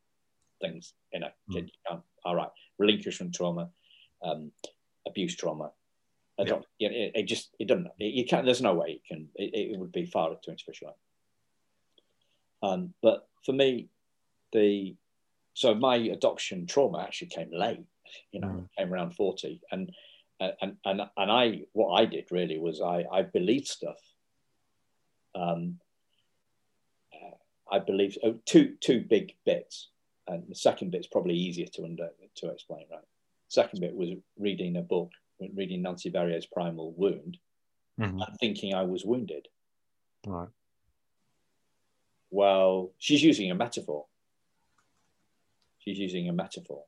[0.60, 1.70] things in a kid.
[1.90, 1.96] Mm.
[1.96, 2.02] You.
[2.24, 2.48] All right,
[2.78, 3.68] relinquishment trauma,
[4.22, 4.52] um,
[5.06, 5.72] abuse trauma.
[6.38, 6.88] I don't, yeah.
[6.88, 7.88] it, it, just it doesn't.
[7.98, 8.44] It, you can't.
[8.44, 9.28] There's no way it can.
[9.34, 10.92] It, it would be far too insufficient.
[12.62, 13.88] Um, but for me,
[14.52, 14.96] the
[15.54, 17.84] so my adoption trauma actually came late
[18.32, 18.68] you know mm.
[18.76, 19.90] came around 40 and
[20.40, 23.98] and and and i what i did really was i i believed stuff.
[25.34, 25.80] Um
[27.70, 29.88] i believed oh, two two big bits.
[30.26, 33.04] And the second bit's probably easier to under to explain right?
[33.48, 35.10] Second bit was reading a book
[35.54, 37.38] reading nancy Verrier's primal wound
[38.00, 38.20] mm-hmm.
[38.20, 39.48] and thinking i was wounded.
[40.26, 40.48] Right.
[42.30, 44.06] Well she's using a metaphor
[45.84, 46.84] she's using a metaphor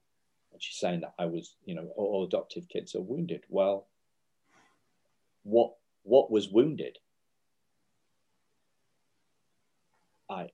[0.53, 3.45] and she's saying that I was, you know, all adoptive kids are wounded.
[3.49, 3.87] Well,
[5.43, 5.73] what
[6.03, 6.99] what was wounded?
[10.29, 10.49] I,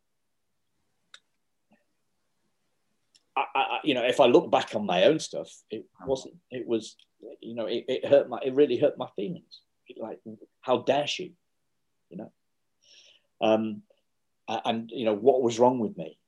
[3.36, 6.34] I, I, you know, if I look back on my own stuff, it wasn't.
[6.50, 6.96] It was,
[7.40, 8.38] you know, it, it hurt my.
[8.44, 9.60] It really hurt my feelings.
[9.96, 10.20] Like,
[10.60, 11.34] how dare she?
[12.10, 12.32] You know,
[13.40, 13.82] um,
[14.48, 16.18] and you know what was wrong with me?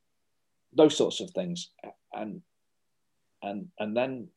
[0.76, 1.70] Those sorts of things
[2.12, 2.42] and
[3.42, 4.28] and and then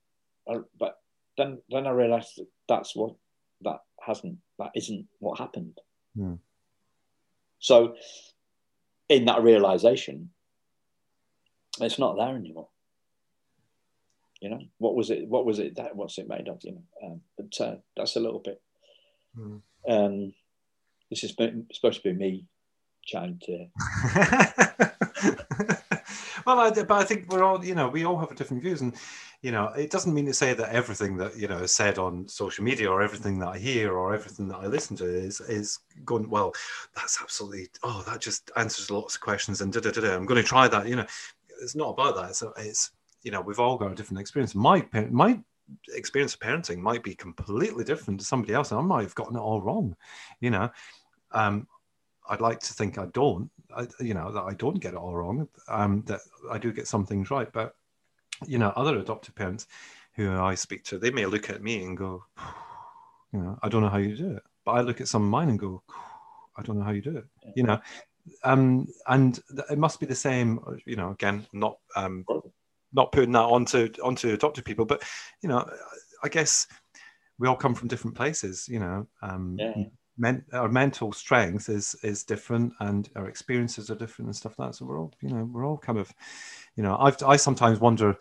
[0.48, 1.00] uh, but
[1.38, 3.16] then then I realized that that's what
[3.62, 4.38] that hasn't.
[4.60, 5.80] That isn't what happened.
[6.16, 6.36] Hmm.
[7.60, 7.96] So,
[9.10, 10.32] in that realization,
[11.80, 12.70] it's not there anymore.
[14.42, 15.28] You know, what was it?
[15.28, 15.76] What was it?
[15.76, 16.60] That what's it made of?
[16.64, 18.62] You know, um, but uh, that's a little bit.
[19.36, 19.58] Hmm.
[19.88, 20.34] Um,
[21.10, 22.46] this is supposed to be me
[23.08, 23.68] trying to.
[26.48, 28.96] well, I, but I think we're all, you know, we all have different views, and
[29.42, 32.26] you know, it doesn't mean to say that everything that you know is said on
[32.30, 35.80] social media or everything that I hear or everything that I listen to is is
[36.06, 36.54] going well.
[36.96, 40.00] That's absolutely oh, that just answers lots of questions and da da da.
[40.00, 40.16] da.
[40.16, 40.88] I'm going to try that.
[40.88, 41.06] You know,
[41.62, 42.38] it's not about that.
[42.38, 42.92] So it's
[43.24, 44.56] you know, we've all got a different experience.
[44.56, 45.38] My my
[45.90, 48.72] experience of parenting might be completely different to somebody else.
[48.72, 49.98] I might have gotten it all wrong.
[50.40, 50.70] You know,
[51.34, 51.68] um,
[52.30, 53.50] I'd like to think I don't.
[53.78, 55.48] I, you know that I don't get it all wrong.
[55.68, 56.22] Um, that
[56.52, 57.76] I do get some things right, but
[58.46, 59.68] you know, other adoptive parents
[60.14, 62.24] who I speak to, they may look at me and go,
[63.34, 64.44] you know, I don't know how you do it.
[64.66, 65.82] But I look at some of mine and go,
[66.58, 67.26] I don't know how you do it.
[67.56, 67.80] You know,
[68.44, 70.60] um, and it must be the same.
[70.86, 72.26] You know, again, not um,
[72.94, 75.04] not putting that onto onto adopted people, but
[75.42, 75.70] you know,
[76.24, 76.68] I guess
[77.40, 78.68] we all come from different places.
[78.68, 79.84] You know, um, yeah.
[80.18, 84.70] Men, our mental strength is is different, and our experiences are different and stuff like
[84.70, 84.76] that.
[84.76, 86.14] So we're all, you know, we're all kind of,
[86.76, 88.18] you know, I've I sometimes wonder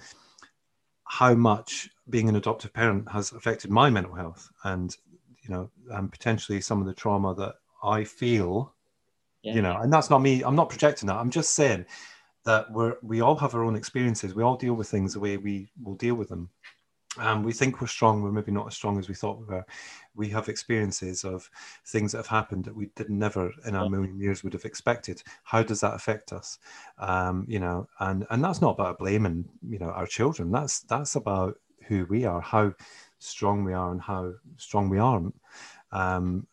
[1.05, 4.97] how much being an adoptive parent has affected my mental health, and
[5.43, 8.73] you know, and potentially some of the trauma that I feel.
[9.43, 9.55] Yeah.
[9.55, 10.43] You know, and that's not me.
[10.43, 11.17] I'm not projecting that.
[11.17, 11.87] I'm just saying
[12.45, 14.35] that we're we all have our own experiences.
[14.35, 16.51] We all deal with things the way we will deal with them.
[17.19, 19.65] Um, we think we're strong, we're maybe not as strong as we thought we were.
[20.15, 21.49] We have experiences of
[21.87, 25.23] things that have happened that we did never in our million years would have expected.
[25.45, 26.59] How does that affect us?
[26.99, 30.51] Um, you know, and and that's not about blaming you know our children.
[30.51, 32.75] That's that's about who we are, how
[33.19, 35.35] strong we are, and how strong we aren't,
[35.91, 36.47] because um,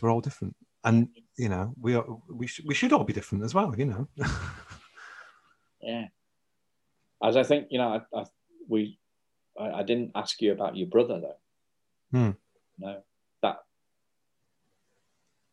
[0.00, 0.54] we're all different.
[0.84, 3.74] And you know, we are we should we should all be different as well.
[3.76, 4.08] You know.
[5.82, 6.06] Yeah.
[7.22, 8.24] As I think, you know, I, I
[8.68, 8.98] we,
[9.58, 12.18] I, I, didn't ask you about your brother though.
[12.18, 12.30] Hmm.
[12.78, 13.02] No,
[13.42, 13.58] that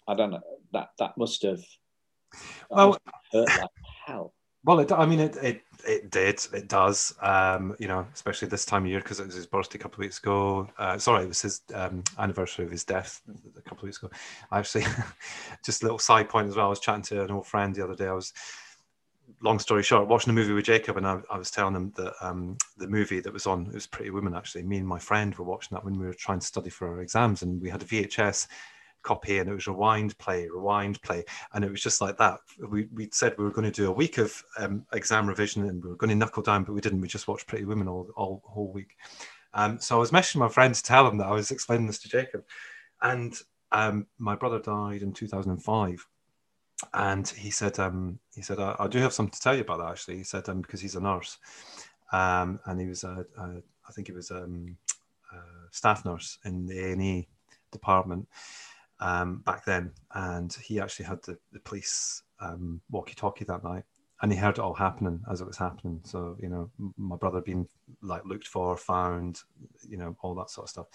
[0.08, 0.42] I don't know.
[0.74, 1.60] That that must have.
[1.60, 3.70] That well, must have hurt like
[4.06, 4.34] hell.
[4.66, 7.16] Well, it, I mean, it, it it did, it does.
[7.22, 9.96] Um, you know, especially this time of year because it was his birthday a couple
[9.96, 10.70] of weeks ago.
[10.78, 13.22] Uh, sorry, it was his um, anniversary of his death
[13.58, 14.10] a couple of weeks ago.
[14.52, 14.86] I actually,
[15.66, 16.68] just a little side point as well.
[16.68, 18.08] I was chatting to an old friend the other day.
[18.08, 18.34] I was
[19.42, 22.14] long story short, watching the movie with Jacob, and I, I was telling him that
[22.22, 24.36] um, the movie that was on it was Pretty Woman.
[24.36, 26.88] Actually, me and my friend were watching that when we were trying to study for
[26.88, 28.48] our exams, and we had a VHS
[29.02, 31.24] copy, and it was rewind play, rewind play,
[31.54, 32.40] and it was just like that.
[32.68, 35.84] We we said we were going to do a week of um, exam revision, and
[35.84, 37.02] we were going to knuckle down, but we didn't.
[37.02, 38.96] We just watched Pretty Woman all all whole week.
[39.54, 42.00] Um, so I was messaging my friend to tell him that I was explaining this
[42.00, 42.44] to Jacob,
[43.02, 43.34] and
[43.72, 46.08] um, my brother died in 2005
[46.94, 49.80] and he said, um, he said, I, I, do have something to tell you about
[49.80, 49.92] that.
[49.92, 51.38] Actually, he said, um, because he's a nurse,
[52.12, 54.78] um, and he was, a, a, I think he was um,
[55.72, 57.28] staff nurse in the A and E
[57.72, 58.28] department
[59.00, 63.84] um, back then, and he actually had the, the police um, walkie-talkie that night,
[64.22, 66.02] and he heard it all happening as it was happening.
[66.04, 67.68] So you know, my brother being
[68.02, 69.42] like looked for, found,
[69.88, 70.88] you know, all that sort of stuff.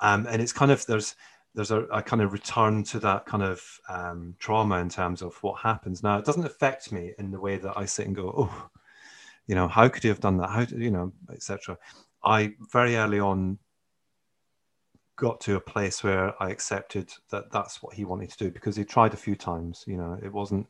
[0.00, 1.14] Um, and it's kind of there's
[1.56, 5.34] there's a, a, kind of return to that kind of um, trauma in terms of
[5.42, 6.02] what happens.
[6.02, 8.68] Now, it doesn't affect me in the way that I sit and go, oh,
[9.46, 10.50] you know, how could you have done that?
[10.50, 11.78] How, you know, etc.
[12.22, 13.58] I very early on
[15.16, 18.76] got to a place where I accepted that that's what he wanted to do because
[18.76, 19.82] he tried a few times.
[19.86, 20.66] You know, it wasn't,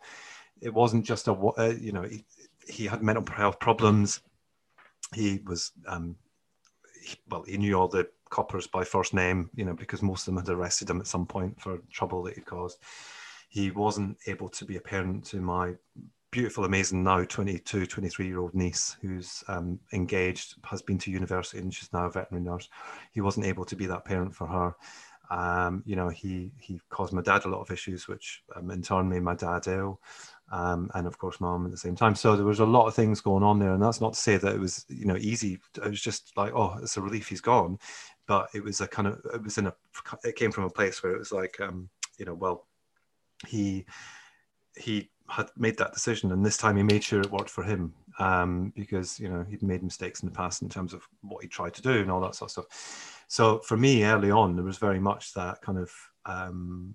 [0.60, 2.24] it wasn't just a, uh, you know, he,
[2.68, 4.20] he had mental health problems.
[5.12, 6.14] He was, um,
[7.02, 10.34] he, well, he knew all the coppers by first name, you know, because most of
[10.34, 12.78] them had arrested him at some point for trouble that he'd caused.
[13.48, 15.74] He wasn't able to be a parent to my
[16.30, 21.58] beautiful, amazing now 22, 23 year old niece who's um, engaged, has been to university,
[21.58, 22.68] and she's now a veterinary nurse.
[23.12, 24.74] He wasn't able to be that parent for her.
[25.30, 28.82] Um, you know, he he caused my dad a lot of issues, which um, in
[28.82, 30.00] turn made my dad ill
[30.50, 32.14] um, and of course mom at the same time.
[32.14, 34.36] So there was a lot of things going on there, and that's not to say
[34.36, 35.58] that it was you know easy.
[35.76, 37.78] It was just like oh, it's a relief he's gone,
[38.26, 39.74] but it was a kind of it was in a
[40.24, 41.88] it came from a place where it was like um,
[42.18, 42.66] you know well
[43.46, 43.84] he
[44.76, 47.92] he had made that decision, and this time he made sure it worked for him
[48.18, 51.48] um, because you know he'd made mistakes in the past in terms of what he
[51.48, 53.24] tried to do and all that sort of stuff.
[53.28, 55.90] So for me, early on, there was very much that kind of
[56.26, 56.94] um,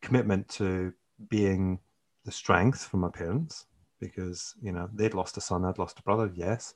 [0.00, 0.92] commitment to
[1.28, 1.78] being
[2.24, 3.66] the strength from my parents
[4.00, 6.74] because you know they'd lost a son, I'd lost a brother, yes,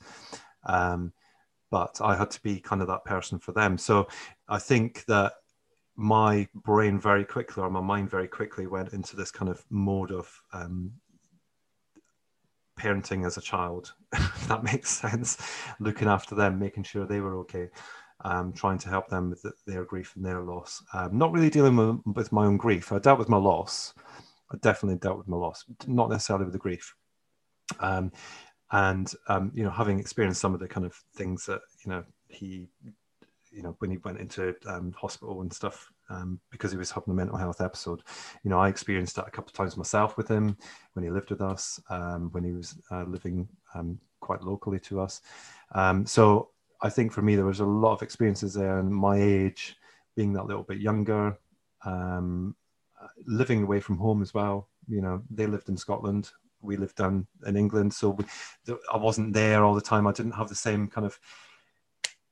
[0.66, 1.12] um,
[1.70, 3.78] but I had to be kind of that person for them.
[3.78, 4.08] So
[4.48, 5.32] I think that
[5.96, 10.10] my brain very quickly or my mind very quickly went into this kind of mode
[10.10, 10.92] of um,
[12.78, 15.38] parenting as a child, if that makes sense,
[15.80, 17.70] looking after them, making sure they were okay,
[18.24, 20.82] um, trying to help them with the, their grief and their loss.
[20.92, 22.92] Um, not really dealing with, with, my own grief.
[22.92, 23.94] I dealt with my loss.
[24.60, 26.94] Definitely dealt with my loss, not necessarily with the grief.
[27.80, 28.12] Um,
[28.72, 32.04] and um, you know, having experienced some of the kind of things that you know
[32.28, 32.68] he
[33.50, 37.12] you know when he went into um, hospital and stuff um, because he was having
[37.12, 38.02] a mental health episode.
[38.42, 40.56] You know, I experienced that a couple of times myself with him
[40.94, 45.00] when he lived with us, um, when he was uh, living um, quite locally to
[45.00, 45.22] us.
[45.74, 46.50] Um, so
[46.82, 49.76] I think for me there was a lot of experiences there, and my age,
[50.16, 51.38] being that little bit younger,
[51.84, 52.54] um,
[53.26, 54.68] living away from home as well.
[54.88, 56.30] You know, they lived in Scotland.
[56.60, 58.24] We lived down in England, so we,
[58.92, 60.06] I wasn't there all the time.
[60.06, 61.18] I didn't have the same kind of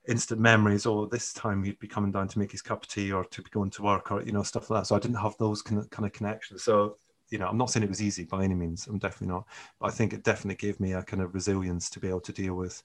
[0.09, 3.13] instant memories or this time he'd be coming down to make his cup of tea
[3.13, 5.17] or to be going to work or you know stuff like that so i didn't
[5.17, 6.97] have those kind of, kind of connections so
[7.31, 9.47] you know i'm not saying it was easy by any means i'm definitely not
[9.81, 12.33] but i think it definitely gave me a kind of resilience to be able to
[12.33, 12.83] deal with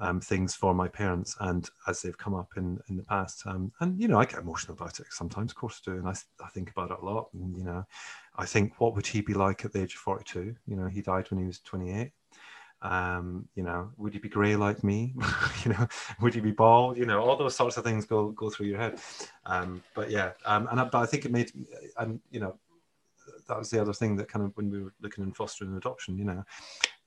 [0.00, 3.72] um, things for my parents and as they've come up in in the past um,
[3.80, 6.14] and you know i get emotional about it sometimes of course I do and I,
[6.42, 7.84] I think about it a lot and you know
[8.36, 11.02] i think what would he be like at the age of 42 you know he
[11.02, 12.10] died when he was 28
[12.82, 15.14] um, you know, would he be grey like me?
[15.64, 15.86] you know,
[16.20, 16.96] would he be bald?
[16.96, 19.00] You know, all those sorts of things go go through your head.
[19.46, 21.52] Um, but yeah, um, and I, but I think it made,
[21.98, 22.58] and you know,
[23.48, 25.78] that was the other thing that kind of when we were looking in fostering and
[25.78, 26.44] adoption, you know,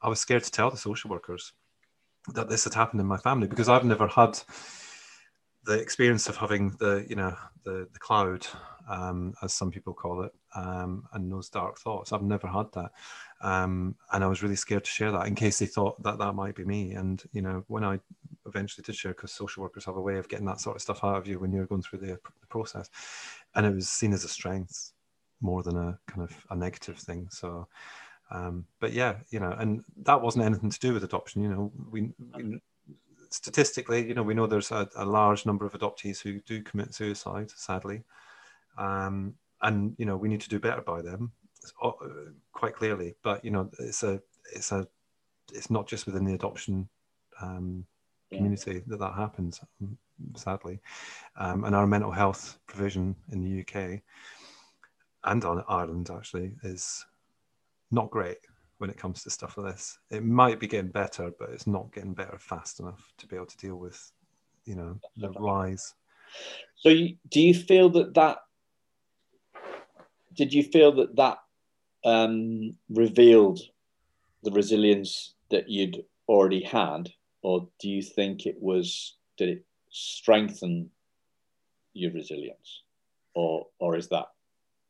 [0.01, 1.51] I was scared to tell the social workers
[2.34, 4.39] that this had happened in my family because I've never had
[5.65, 8.45] the experience of having the you know the the cloud
[8.88, 12.11] um, as some people call it um, and those dark thoughts.
[12.11, 12.91] I've never had that.
[13.41, 16.34] Um, and i was really scared to share that in case they thought that that
[16.34, 16.93] might be me.
[16.93, 17.99] And you know when i
[18.45, 21.03] eventually did share because social workers have a way of getting that sort of stuff
[21.03, 22.89] out of you when you're going through the, the process.
[23.55, 24.91] And it was seen as a strength
[25.41, 27.28] more than a kind of a negative thing.
[27.32, 27.67] So
[28.32, 31.71] um, but yeah you know and that wasn't anything to do with adoption you know
[31.91, 32.59] we, we
[33.36, 36.93] statistically, you know, we know there's a, a, large number of adoptees who do commit
[36.93, 38.01] suicide, sadly,
[38.78, 41.32] um, and you know we need to do better by them,
[42.53, 43.15] quite clearly.
[43.23, 44.21] But you know, it's a
[44.53, 44.88] it's a
[45.53, 46.88] it's not just within the adoption
[47.41, 47.86] um,
[48.32, 49.97] community that that happens, um,
[50.36, 50.80] sadly,
[51.38, 54.01] um, and our mental health provision in the UK
[55.26, 57.05] and on Ireland actually is
[57.91, 58.38] not great
[58.77, 59.97] when it comes to stuff like this.
[60.11, 63.45] It might be getting better, but it's not getting better fast enough to be able
[63.45, 64.11] to deal with,
[64.65, 65.93] you know, the rise.
[66.75, 68.39] So, you, do you feel that that?
[70.33, 71.38] Did you feel that that
[72.03, 73.61] um, revealed
[74.43, 77.09] the resilience that you'd already had,
[77.41, 80.89] or do you think it was did it strengthen
[81.93, 82.83] your resilience,
[83.33, 84.27] or or is that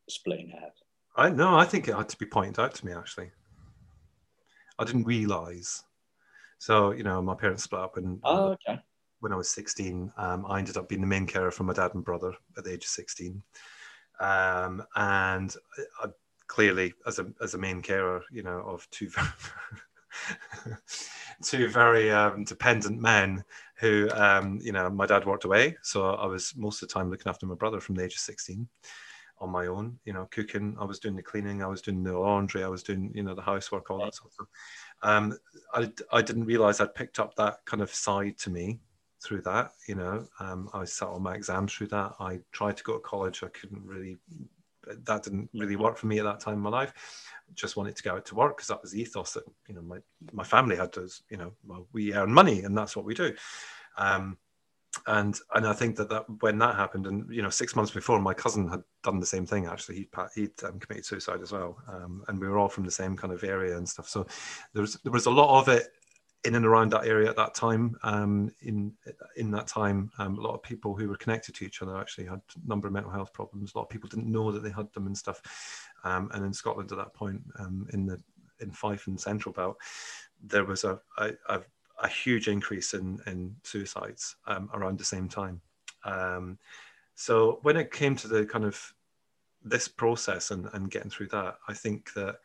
[0.09, 0.84] splitting hairs?
[1.15, 3.31] I no, I think it had to be pointed out to me actually.
[4.77, 5.83] I didn't realize.
[6.57, 8.79] So you know, my parents split up, and oh, okay.
[9.19, 11.93] when I was 16, um, I ended up being the main carer for my dad
[11.93, 13.41] and brother at the age of 16.
[14.19, 15.55] Um, and
[16.01, 16.07] I,
[16.47, 19.27] clearly, as a as a main carer, you know, of two very,
[21.43, 23.43] two very um, dependent men
[23.77, 27.09] who, um, you know, my dad worked away, so I was most of the time
[27.09, 28.67] looking after my brother from the age of 16
[29.39, 30.75] on my own, you know, cooking.
[30.79, 33.35] I was doing the cleaning, I was doing the laundry, I was doing, you know,
[33.35, 34.47] the housework, all that sort of stuff.
[35.01, 35.37] Um,
[35.73, 38.79] I, I didn't realize I'd picked up that kind of side to me
[39.23, 40.27] through that, you know.
[40.39, 42.13] Um, I sat on my exams through that.
[42.19, 43.43] I tried to go to college.
[43.43, 44.17] I couldn't really,
[44.87, 46.93] that didn't really work for me at that time in my life.
[47.53, 49.81] Just wanted to go out to work because that was the ethos that, you know,
[49.81, 49.97] my,
[50.31, 53.33] my family had to, you know, well, we earn money and that's what we do.
[53.97, 54.37] Um,
[55.07, 58.19] and and I think that, that when that happened, and you know, six months before,
[58.21, 59.65] my cousin had done the same thing.
[59.65, 62.91] Actually, he he'd um, committed suicide as well, um, and we were all from the
[62.91, 64.07] same kind of area and stuff.
[64.07, 64.25] So
[64.73, 65.87] there was there was a lot of it
[66.45, 67.97] in and around that area at that time.
[68.03, 68.93] Um, in
[69.35, 72.25] in that time, um, a lot of people who were connected to each other actually
[72.25, 73.73] had a number of mental health problems.
[73.73, 75.41] A lot of people didn't know that they had them and stuff.
[76.03, 78.21] Um, and in Scotland at that point, um, in the
[78.59, 79.77] in Fife and Central Belt,
[80.41, 81.61] there was a, a, a
[82.01, 85.61] a huge increase in, in suicides um, around the same time.
[86.03, 86.57] Um,
[87.15, 88.93] so when it came to the kind of
[89.63, 92.39] this process and, and getting through that, I think that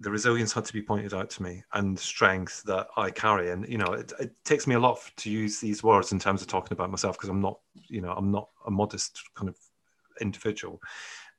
[0.00, 3.50] the resilience had to be pointed out to me and strength that I carry.
[3.50, 6.40] And, you know, it, it takes me a lot to use these words in terms
[6.42, 9.56] of talking about myself because I'm not, you know, I'm not a modest kind of
[10.20, 10.80] individual.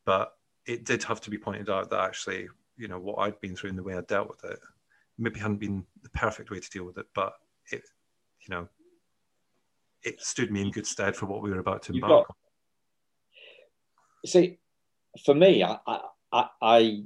[0.06, 0.34] But
[0.66, 2.48] it did have to be pointed out that actually,
[2.78, 4.60] you know, what I'd been through and the way I dealt with it
[5.20, 7.34] maybe hadn't been the perfect way to deal with it, but
[7.72, 7.84] it,
[8.42, 8.68] you know,
[10.04, 12.36] it stood me in good stead for what we were about to embark got, on.
[14.26, 14.58] see,
[15.26, 15.78] for me, I,
[16.32, 17.04] I, I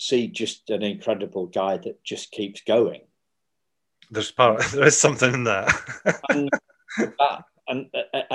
[0.00, 3.02] see just an incredible guy that just keeps going.
[4.10, 4.64] There's part.
[4.72, 5.72] There is something in that.
[6.28, 6.50] and,
[6.98, 7.86] that, and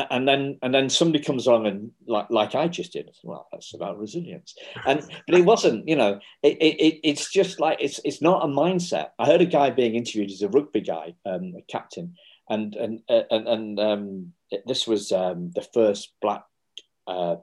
[0.09, 3.11] and then and then somebody comes along and like like I just did.
[3.23, 4.55] Well, that's about resilience.
[4.85, 5.87] And but it wasn't.
[5.87, 9.09] You know, it, it it's just like it's it's not a mindset.
[9.19, 12.15] I heard a guy being interviewed as a rugby guy, um, a captain,
[12.49, 14.33] and and uh, and and um,
[14.65, 16.45] this was um, the first black
[17.05, 17.35] uh,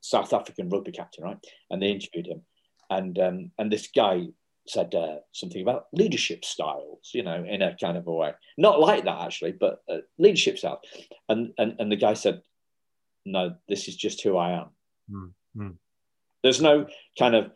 [0.00, 1.38] South African rugby captain, right?
[1.70, 2.42] And they interviewed him,
[2.88, 4.28] and um, and this guy
[4.70, 8.80] said uh, something about leadership styles, you know, in a kind of a way, not
[8.80, 10.80] like that actually, but uh, leadership style.
[11.28, 12.42] And, and and the guy said,
[13.24, 14.66] "No, this is just who I am."
[15.10, 15.70] Mm-hmm.
[16.42, 16.86] There's no
[17.18, 17.50] kind of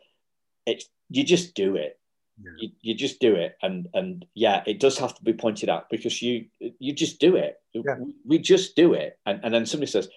[0.66, 1.98] it's you just do it.
[2.42, 2.50] Yeah.
[2.58, 5.88] You, you just do it, and and yeah, it does have to be pointed out
[5.90, 7.56] because you you just do it.
[7.72, 7.96] Yeah.
[8.26, 10.08] We just do it, and and then somebody says,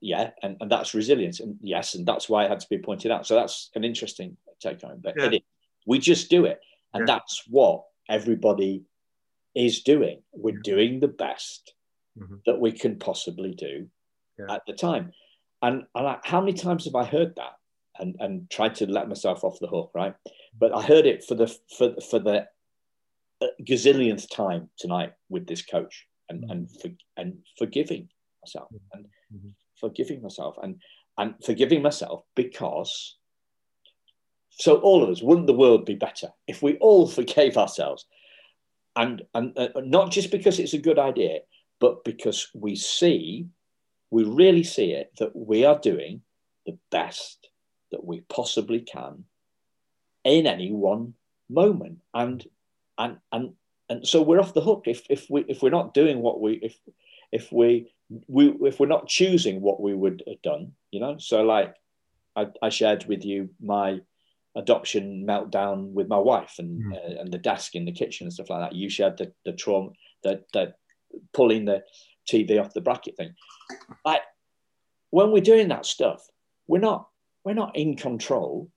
[0.00, 3.10] yeah, and, and that's resilience, and yes, and that's why it had to be pointed
[3.10, 3.26] out.
[3.26, 5.26] So that's an interesting take home, but yeah.
[5.26, 5.40] it is
[5.86, 6.60] we just do it.
[6.94, 7.14] And yeah.
[7.14, 8.84] that's what everybody
[9.54, 10.22] is doing.
[10.32, 10.60] We're yeah.
[10.64, 11.74] doing the best
[12.18, 12.36] mm-hmm.
[12.46, 13.88] that we can possibly do
[14.38, 14.54] yeah.
[14.54, 15.12] at the time.
[15.62, 17.52] And, and I, how many times have I heard that
[17.98, 20.14] and, and tried to let myself off the hook, right?
[20.58, 22.46] But I heard it for the for, for the
[23.42, 26.50] uh, gazillionth time tonight with this coach and mm-hmm.
[26.50, 28.08] and for, and forgiving
[28.42, 28.98] myself mm-hmm.
[28.98, 29.48] and mm-hmm.
[29.78, 30.76] forgiving myself and
[31.18, 33.16] and forgiving myself because
[34.50, 38.06] so all of us, wouldn't the world be better if we all forgave ourselves?
[38.96, 41.40] And, and uh, not just because it's a good idea,
[41.80, 43.46] but because we see,
[44.10, 46.22] we really see it, that we are doing
[46.66, 47.48] the best
[47.90, 49.24] that we possibly can
[50.24, 51.14] in any one
[51.48, 52.00] moment.
[52.12, 52.46] And
[52.98, 53.52] and and
[53.88, 56.54] and so we're off the hook if, if we if we're not doing what we
[56.54, 56.78] if
[57.32, 57.92] if we
[58.28, 61.16] we if we're not choosing what we would have done, you know.
[61.18, 61.74] So like
[62.36, 64.00] I, I shared with you my
[64.56, 66.94] adoption meltdown with my wife and mm.
[66.94, 68.76] uh, and the desk in the kitchen and stuff like that.
[68.76, 69.90] You shared the the trauma,
[70.22, 70.74] the, the
[71.32, 71.82] pulling the
[72.30, 73.34] TV off the bracket thing.
[74.04, 74.22] Like
[75.10, 76.26] when we're doing that stuff,
[76.66, 77.08] we're not
[77.44, 78.70] we're not in control.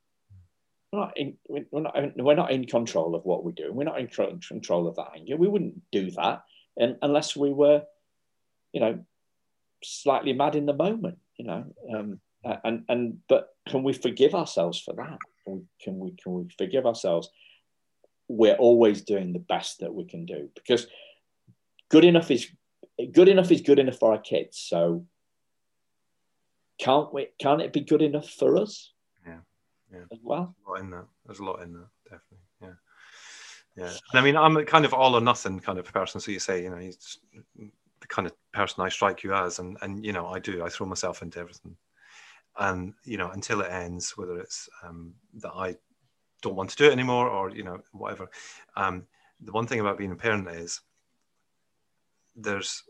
[0.92, 3.76] We're not in we're not we're not in control of what we're doing.
[3.76, 5.38] We're not in control of that anger.
[5.38, 6.44] We wouldn't do that
[6.78, 7.84] and, unless we were,
[8.72, 9.00] you know,
[9.84, 11.18] slightly mad in the moment.
[11.38, 11.66] You know,
[11.96, 12.20] um,
[12.64, 15.18] and and but can we forgive ourselves for that?
[15.46, 17.30] Can we, can we can we forgive ourselves?
[18.28, 20.88] We're always doing the best that we can do because
[21.90, 22.48] good enough is
[23.12, 24.58] good enough is good enough for our kids.
[24.58, 25.06] So
[26.80, 27.28] can't we?
[27.40, 28.94] Can't it be good enough for us?
[29.26, 29.40] Yeah,
[29.92, 30.06] yeah.
[30.12, 31.06] As well, There's a lot in that.
[31.26, 32.38] There's a lot in that, definitely.
[32.62, 32.74] Yeah.
[33.76, 36.22] Yeah, I mean, I'm a kind of all or nothing kind of person.
[36.22, 37.18] So you say, you know, he's
[37.56, 40.64] the kind of person I strike you as, and and you know, I do.
[40.64, 41.76] I throw myself into everything
[42.60, 45.76] and you know until it ends whether it's um, that i
[46.44, 48.30] don't want to do it anymore or you know whatever.
[48.76, 49.08] Um,
[49.42, 50.82] the one thing about being a parent is
[52.36, 52.84] there's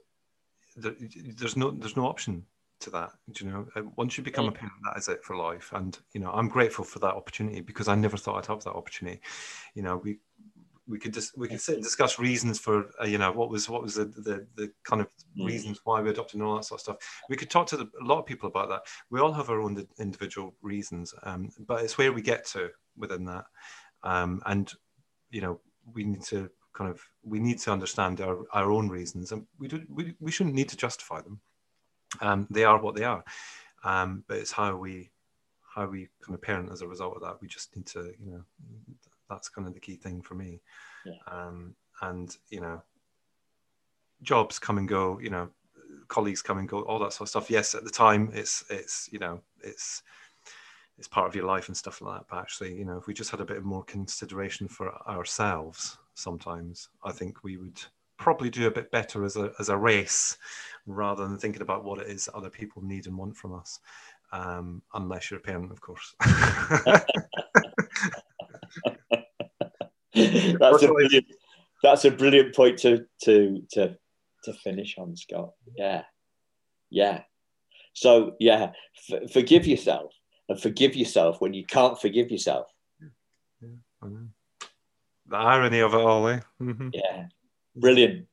[0.75, 0.95] there,
[1.37, 2.43] there's no there's no option
[2.79, 3.65] to that you know?
[3.75, 5.71] Uh, once you become a parent that is it for life.
[5.73, 8.73] And you know i'm grateful for that opportunity because i never thought i'd have that
[8.73, 9.21] opportunity.
[9.75, 10.19] You know we
[10.87, 13.69] we could just we could sit and discuss reasons for uh, you know what was
[13.69, 15.07] what was the, the the kind of
[15.37, 15.45] mm.
[15.45, 17.23] reasons why we adopted and all that sort of stuff.
[17.29, 18.83] We could talk to the, a lot of people about that.
[19.09, 23.25] We all have our own individual reasons, um, but it's where we get to within
[23.25, 23.45] that,
[24.03, 24.71] um, and
[25.31, 25.59] you know
[25.93, 29.67] we need to kind of we need to understand our, our own reasons, and we
[29.67, 31.39] do we, we shouldn't need to justify them.
[32.19, 33.23] Um, they are what they are,
[33.83, 35.11] um, but it's how we
[35.75, 37.41] how we kind of parent as a result of that.
[37.41, 38.43] We just need to you know
[39.33, 40.61] that's kind of the key thing for me.
[41.05, 41.13] Yeah.
[41.27, 42.81] Um, and you know,
[44.21, 45.19] jobs come and go.
[45.19, 45.49] You know,
[46.07, 46.81] colleagues come and go.
[46.81, 47.49] All that sort of stuff.
[47.49, 50.03] Yes, at the time, it's it's you know it's
[50.97, 52.25] it's part of your life and stuff like that.
[52.29, 56.89] But actually, you know, if we just had a bit more consideration for ourselves, sometimes
[57.03, 57.81] I think we would
[58.17, 60.37] probably do a bit better as a as a race,
[60.85, 63.79] rather than thinking about what it is other people need and want from us.
[64.31, 66.15] Um, unless you're a parent, of course.
[70.71, 71.25] that's a brilliant,
[71.81, 73.95] that's a brilliant point to to to
[74.45, 75.51] to finish on, Scott.
[75.77, 76.03] Yeah,
[76.89, 77.21] yeah.
[77.93, 78.71] So yeah,
[79.09, 80.13] f- forgive yourself
[80.49, 82.67] and forgive yourself when you can't forgive yourself.
[83.61, 84.09] Yeah,
[85.27, 86.39] the irony of it all, eh?
[86.61, 86.89] Mm-hmm.
[86.93, 87.27] Yeah,
[87.75, 88.27] brilliant.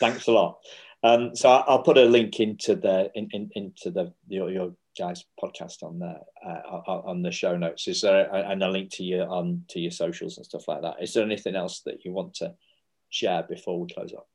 [0.00, 0.58] Thanks a lot.
[1.02, 5.24] Um, so I'll put a link into the in, in, into the your, your guys
[5.42, 9.28] podcast on there uh, on the show notes is there and a link to your
[9.28, 12.34] on to your socials and stuff like that is there anything else that you want
[12.34, 12.52] to
[13.10, 14.26] share before we close up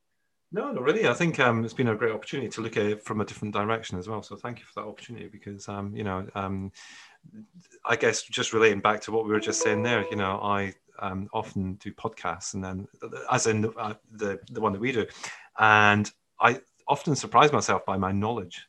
[0.50, 1.06] No, not really.
[1.06, 3.52] I think um, it's been a great opportunity to look at it from a different
[3.52, 4.22] direction as well.
[4.22, 6.72] So thank you for that opportunity because, um, you know, um,
[7.84, 10.72] I guess just relating back to what we were just saying there, you know, I
[11.00, 12.88] um, often do podcasts and then,
[13.30, 15.06] as in uh, the, the one that we do,
[15.58, 16.10] and
[16.40, 18.66] I often surprise myself by my knowledge.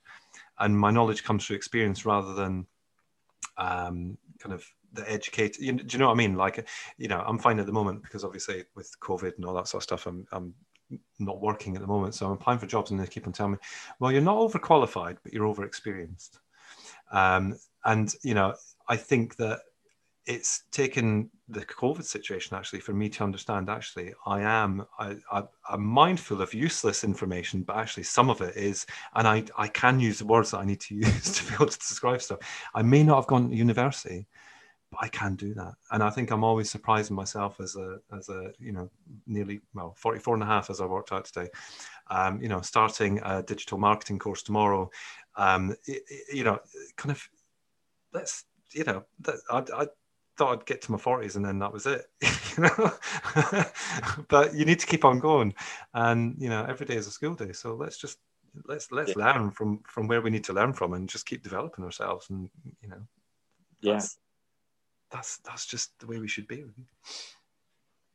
[0.59, 2.67] And my knowledge comes through experience rather than
[3.57, 5.61] um, kind of the educated.
[5.61, 6.35] You know, do you know what I mean?
[6.35, 6.67] Like,
[6.97, 9.81] you know, I'm fine at the moment because obviously with COVID and all that sort
[9.81, 10.53] of stuff, I'm, I'm
[11.19, 12.15] not working at the moment.
[12.15, 13.57] So I'm applying for jobs and they keep on telling me,
[13.99, 16.39] well, you're not overqualified, but you're overexperienced.
[17.11, 18.55] Um, and, you know,
[18.87, 19.59] I think that
[20.25, 25.43] it's taken the COVID situation actually for me to understand actually I am I, I,
[25.71, 28.85] am mindful of useless information, but actually some of it is,
[29.15, 31.67] and I, I can use the words that I need to use to be able
[31.67, 32.39] to describe stuff.
[32.75, 34.27] I may not have gone to university,
[34.91, 35.73] but I can do that.
[35.91, 38.89] And I think I'm always surprising myself as a, as a, you know,
[39.27, 41.49] nearly, well, 44 and a half as I worked out today,
[42.09, 44.89] um, you know, starting a digital marketing course tomorrow,
[45.35, 45.75] um,
[46.33, 46.59] you know,
[46.95, 47.29] kind of,
[48.13, 49.03] let's, you know,
[49.51, 49.87] I, I
[50.39, 52.05] thought I'd get to my 40s and then that was it,
[52.57, 52.91] you know,
[54.27, 55.53] but you need to keep on going.
[55.93, 57.51] And, you know, every day is a school day.
[57.51, 58.17] So let's just,
[58.65, 59.25] let's, let's yeah.
[59.33, 62.49] learn from, from where we need to learn from and just keep developing ourselves and,
[62.81, 63.01] you know,
[63.81, 64.01] yeah
[65.11, 66.65] that's that's just the way we should be.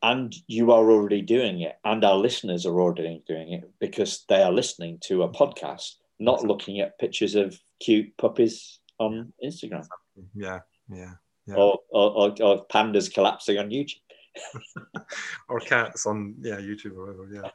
[0.03, 4.43] And you are already doing it, and our listeners are already doing it because they
[4.43, 9.87] are listening to a podcast, not looking at pictures of cute puppies on Instagram.
[10.35, 10.61] Yeah,
[10.91, 11.15] yeah,
[11.47, 11.55] yeah.
[11.55, 14.01] Or, or, or pandas collapsing on YouTube.
[15.49, 17.29] or cats on yeah YouTube or whatever.
[17.33, 17.51] Yeah.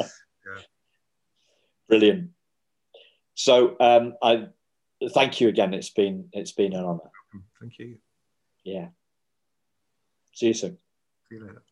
[0.00, 0.62] yeah.
[1.88, 2.30] Brilliant.
[3.34, 4.46] So um, I
[5.14, 5.74] thank you again.
[5.74, 7.10] It's been it's been an honour.
[7.60, 7.96] Thank you.
[8.64, 8.88] Yeah.
[10.32, 10.78] See you soon.
[11.28, 11.60] See you later.